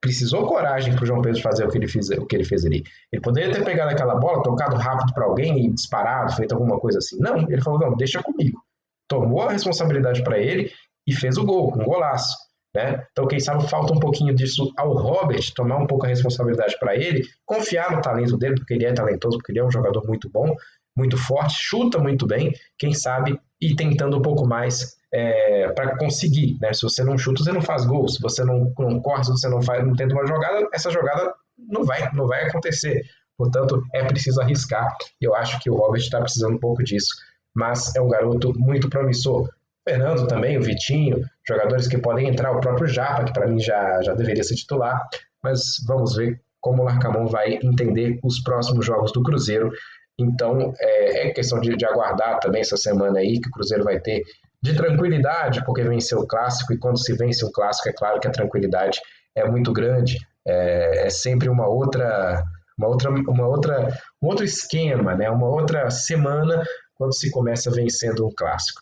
Precisou 0.00 0.46
coragem 0.46 0.94
para 0.94 1.04
o 1.04 1.06
João 1.06 1.22
Pedro 1.22 1.40
fazer 1.40 1.64
o 1.64 1.68
que, 1.68 1.78
ele 1.78 1.86
fez, 1.86 2.10
o 2.10 2.26
que 2.26 2.34
ele 2.34 2.44
fez 2.44 2.64
ali. 2.64 2.82
Ele 3.12 3.22
poderia 3.22 3.52
ter 3.52 3.64
pegado 3.64 3.90
aquela 3.90 4.16
bola, 4.16 4.42
tocado 4.42 4.76
rápido 4.76 5.14
para 5.14 5.24
alguém 5.24 5.64
e 5.64 5.72
disparado, 5.72 6.32
feito 6.34 6.52
alguma 6.52 6.78
coisa 6.80 6.98
assim. 6.98 7.18
Não, 7.20 7.36
ele 7.48 7.62
falou: 7.62 7.78
não, 7.78 7.96
deixa 7.96 8.20
comigo. 8.22 8.60
Tomou 9.08 9.42
a 9.42 9.52
responsabilidade 9.52 10.24
para 10.24 10.38
ele 10.38 10.72
e 11.06 11.12
fez 11.12 11.36
o 11.36 11.44
gol, 11.44 11.72
um 11.76 11.84
golaço. 11.84 12.36
Né? 12.74 13.04
Então, 13.12 13.26
quem 13.26 13.38
sabe 13.38 13.68
falta 13.68 13.92
um 13.92 14.00
pouquinho 14.00 14.34
disso 14.34 14.72
ao 14.78 14.94
Robert, 14.94 15.42
tomar 15.54 15.76
um 15.76 15.86
pouco 15.86 16.06
a 16.06 16.08
responsabilidade 16.08 16.78
para 16.78 16.96
ele, 16.96 17.22
confiar 17.44 17.94
no 17.94 18.00
talento 18.00 18.36
dele, 18.38 18.54
porque 18.54 18.74
ele 18.74 18.86
é 18.86 18.92
talentoso, 18.92 19.36
porque 19.36 19.52
ele 19.52 19.58
é 19.58 19.64
um 19.64 19.70
jogador 19.70 20.06
muito 20.06 20.30
bom, 20.30 20.54
muito 20.96 21.16
forte, 21.16 21.54
chuta 21.58 21.98
muito 21.98 22.26
bem, 22.26 22.52
quem 22.78 22.94
sabe, 22.94 23.38
e 23.60 23.76
tentando 23.76 24.18
um 24.18 24.22
pouco 24.22 24.46
mais 24.46 24.96
é, 25.12 25.68
para 25.72 25.96
conseguir. 25.96 26.56
Né? 26.60 26.72
Se 26.72 26.82
você 26.82 27.04
não 27.04 27.18
chuta, 27.18 27.42
você 27.42 27.52
não 27.52 27.60
faz 27.60 27.84
gol. 27.84 28.08
Se 28.08 28.20
você 28.20 28.42
não, 28.44 28.72
não 28.78 29.00
corre, 29.00 29.24
se 29.24 29.30
você 29.30 29.48
não, 29.48 29.60
faz, 29.62 29.86
não 29.86 29.94
tenta 29.94 30.14
uma 30.14 30.26
jogada, 30.26 30.66
essa 30.72 30.90
jogada 30.90 31.34
não 31.58 31.84
vai, 31.84 32.10
não 32.14 32.26
vai 32.26 32.48
acontecer. 32.48 33.02
Portanto, 33.36 33.82
é 33.94 34.04
preciso 34.04 34.40
arriscar. 34.40 34.96
Eu 35.20 35.34
acho 35.34 35.60
que 35.60 35.70
o 35.70 35.74
Robert 35.74 36.00
está 36.00 36.20
precisando 36.20 36.54
um 36.54 36.60
pouco 36.60 36.82
disso. 36.82 37.14
Mas 37.54 37.94
é 37.94 38.00
um 38.00 38.08
garoto 38.08 38.52
muito 38.58 38.88
promissor. 38.88 39.50
Fernando 39.88 40.26
também, 40.28 40.56
o 40.56 40.62
Vitinho, 40.62 41.20
jogadores 41.46 41.88
que 41.88 41.98
podem 41.98 42.28
entrar, 42.28 42.52
o 42.52 42.60
próprio 42.60 42.86
Japa, 42.86 43.24
que 43.24 43.32
para 43.32 43.48
mim 43.48 43.58
já, 43.58 44.00
já 44.02 44.14
deveria 44.14 44.44
ser 44.44 44.54
titular, 44.54 45.00
mas 45.42 45.76
vamos 45.86 46.14
ver 46.16 46.40
como 46.60 46.82
o 46.82 46.84
Larcamon 46.84 47.26
vai 47.26 47.58
entender 47.62 48.20
os 48.22 48.40
próximos 48.40 48.86
jogos 48.86 49.12
do 49.12 49.22
Cruzeiro. 49.22 49.70
Então 50.18 50.72
é, 50.78 51.26
é 51.26 51.30
questão 51.32 51.60
de, 51.60 51.76
de, 51.76 51.84
aguardar 51.84 52.38
também 52.38 52.60
essa 52.60 52.76
semana 52.76 53.18
aí 53.18 53.40
que 53.40 53.48
o 53.48 53.52
Cruzeiro 53.52 53.82
vai 53.82 53.98
ter 53.98 54.22
de 54.62 54.74
tranquilidade, 54.76 55.64
porque 55.64 55.82
venceu 55.82 56.20
o 56.20 56.26
clássico, 56.26 56.72
e 56.72 56.78
quando 56.78 56.96
se 56.96 57.12
vence 57.16 57.44
um 57.44 57.50
clássico, 57.50 57.88
é 57.88 57.92
claro 57.92 58.20
que 58.20 58.28
a 58.28 58.32
tranquilidade 58.32 59.00
é 59.34 59.44
muito 59.44 59.72
grande, 59.72 60.18
é, 60.46 61.06
é 61.06 61.10
sempre 61.10 61.48
uma 61.48 61.66
outra. 61.66 62.42
Uma 62.78 62.88
outra, 62.88 63.10
uma 63.10 63.46
outra, 63.46 63.88
um 64.20 64.28
outro 64.28 64.44
esquema, 64.44 65.14
né? 65.14 65.28
uma 65.28 65.46
outra 65.46 65.90
semana 65.90 66.64
quando 66.94 67.14
se 67.14 67.30
começa 67.30 67.70
vencendo 67.70 68.26
um 68.26 68.30
clássico. 68.34 68.80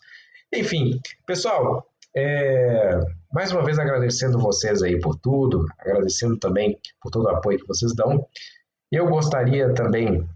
Enfim, 0.53 0.99
pessoal, 1.25 1.87
é, 2.13 2.99
mais 3.31 3.53
uma 3.53 3.63
vez 3.63 3.79
agradecendo 3.79 4.37
vocês 4.37 4.83
aí 4.83 4.99
por 4.99 5.15
tudo, 5.15 5.65
agradecendo 5.79 6.37
também 6.37 6.77
por 7.01 7.09
todo 7.09 7.25
o 7.25 7.29
apoio 7.29 7.57
que 7.57 7.67
vocês 7.67 7.95
dão. 7.95 8.27
Eu 8.91 9.07
gostaria 9.07 9.73
também 9.73 10.27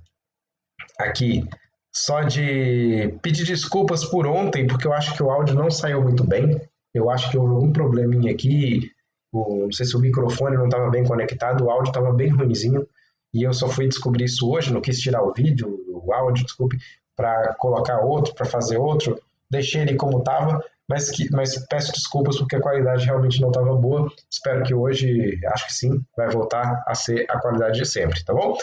aqui 0.98 1.45
só 1.93 2.22
de 2.22 3.13
pedir 3.22 3.45
desculpas 3.45 4.05
por 4.05 4.25
ontem, 4.25 4.65
porque 4.65 4.88
eu 4.88 4.93
acho 4.93 5.13
que 5.13 5.22
o 5.22 5.29
áudio 5.29 5.53
não 5.53 5.69
saiu 5.69 6.01
muito 6.01 6.24
bem. 6.24 6.62
Eu 6.93 7.10
acho 7.10 7.29
que 7.29 7.38
houve 7.38 7.53
algum 7.53 7.74
probleminha 7.74 8.31
aqui. 8.31 8.89
O, 9.34 9.63
não 9.63 9.72
sei 9.74 9.86
se 9.86 9.98
o 9.98 10.00
microfone 10.00 10.55
não 10.55 10.65
estava 10.65 10.89
bem 10.89 11.03
conectado, 11.03 11.65
o 11.65 11.69
áudio 11.69 11.89
estava 11.89 12.13
bem 12.13 12.29
ruimzinho. 12.29 12.88
E 13.33 13.44
eu 13.44 13.51
só 13.51 13.68
fui 13.68 13.85
descobrir 13.89 14.24
isso 14.24 14.50
hoje, 14.50 14.72
não 14.72 14.79
quis 14.79 14.98
tirar 14.98 15.22
o 15.24 15.33
vídeo, 15.33 15.77
o 15.89 16.13
áudio, 16.13 16.46
desculpe, 16.46 16.77
para 17.18 17.53
colocar 17.55 18.00
outro, 18.00 18.33
para 18.33 18.46
fazer 18.46 18.77
outro 18.77 19.20
deixei 19.51 19.81
ele 19.81 19.96
como 19.96 20.20
estava, 20.20 20.64
mas, 20.88 21.10
que, 21.10 21.29
mas 21.31 21.58
peço 21.68 21.92
desculpas 21.92 22.38
porque 22.38 22.55
a 22.55 22.62
qualidade 22.62 23.05
realmente 23.05 23.42
não 23.42 23.50
estava 23.50 23.74
boa. 23.75 24.12
Espero 24.29 24.64
que 24.64 24.74
hoje, 24.74 25.40
acho 25.48 25.68
que 25.68 25.74
sim, 25.74 26.01
vai 26.16 26.29
voltar 26.29 26.84
a 26.88 26.96
ser 26.96 27.25
a 27.29 27.40
qualidade 27.40 27.79
de 27.79 27.86
sempre, 27.86 28.24
tá 28.24 28.34
bom? 28.34 28.58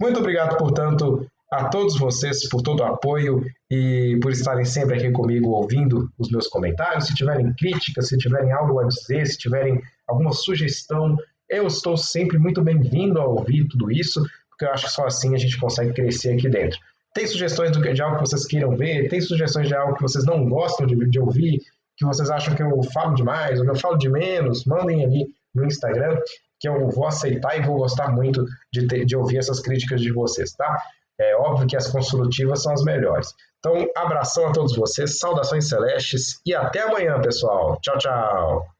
Muito 0.00 0.20
obrigado, 0.20 0.56
portanto, 0.56 1.26
a 1.50 1.68
todos 1.68 1.98
vocês 1.98 2.48
por 2.48 2.62
todo 2.62 2.80
o 2.80 2.84
apoio 2.84 3.44
e 3.70 4.18
por 4.20 4.32
estarem 4.32 4.64
sempre 4.64 4.96
aqui 4.96 5.10
comigo 5.10 5.50
ouvindo 5.50 6.10
os 6.18 6.30
meus 6.30 6.48
comentários. 6.48 7.06
Se 7.06 7.14
tiverem 7.14 7.52
críticas, 7.54 8.08
se 8.08 8.16
tiverem 8.16 8.52
algo 8.52 8.80
a 8.80 8.86
dizer, 8.86 9.26
se 9.26 9.38
tiverem 9.38 9.80
alguma 10.06 10.32
sugestão, 10.32 11.16
eu 11.48 11.66
estou 11.66 11.96
sempre 11.96 12.38
muito 12.38 12.62
bem-vindo 12.62 13.20
a 13.20 13.26
ouvir 13.26 13.66
tudo 13.68 13.90
isso, 13.90 14.22
porque 14.48 14.64
eu 14.64 14.70
acho 14.70 14.86
que 14.86 14.92
só 14.92 15.06
assim 15.06 15.34
a 15.34 15.38
gente 15.38 15.58
consegue 15.58 15.92
crescer 15.92 16.34
aqui 16.34 16.48
dentro. 16.48 16.78
Tem 17.14 17.26
sugestões 17.26 17.70
de 17.70 18.02
algo 18.02 18.16
que 18.16 18.28
vocês 18.28 18.44
queiram 18.44 18.76
ver? 18.76 19.08
Tem 19.08 19.20
sugestões 19.20 19.68
de 19.68 19.74
algo 19.74 19.94
que 19.94 20.02
vocês 20.02 20.24
não 20.24 20.48
gostam 20.48 20.86
de, 20.86 20.96
de 21.08 21.20
ouvir? 21.20 21.60
Que 21.96 22.04
vocês 22.04 22.28
acham 22.28 22.54
que 22.56 22.62
eu 22.62 22.82
falo 22.92 23.14
demais 23.14 23.60
ou 23.60 23.64
que 23.64 23.70
eu 23.70 23.76
falo 23.76 23.96
de 23.96 24.10
menos? 24.10 24.64
Mandem 24.64 25.04
ali 25.04 25.26
no 25.54 25.64
Instagram 25.64 26.18
que 26.58 26.68
eu 26.68 26.88
vou 26.88 27.06
aceitar 27.06 27.56
e 27.56 27.62
vou 27.62 27.76
gostar 27.76 28.10
muito 28.10 28.44
de, 28.72 28.86
ter, 28.88 29.04
de 29.04 29.16
ouvir 29.16 29.38
essas 29.38 29.60
críticas 29.60 30.00
de 30.00 30.12
vocês, 30.12 30.52
tá? 30.54 30.82
É 31.20 31.36
óbvio 31.36 31.68
que 31.68 31.76
as 31.76 31.88
construtivas 31.88 32.62
são 32.62 32.72
as 32.72 32.82
melhores. 32.82 33.28
Então, 33.58 33.86
abração 33.96 34.48
a 34.48 34.52
todos 34.52 34.74
vocês, 34.74 35.18
saudações 35.18 35.68
celestes 35.68 36.40
e 36.44 36.54
até 36.54 36.80
amanhã, 36.80 37.20
pessoal. 37.20 37.78
Tchau, 37.80 37.98
tchau. 37.98 38.73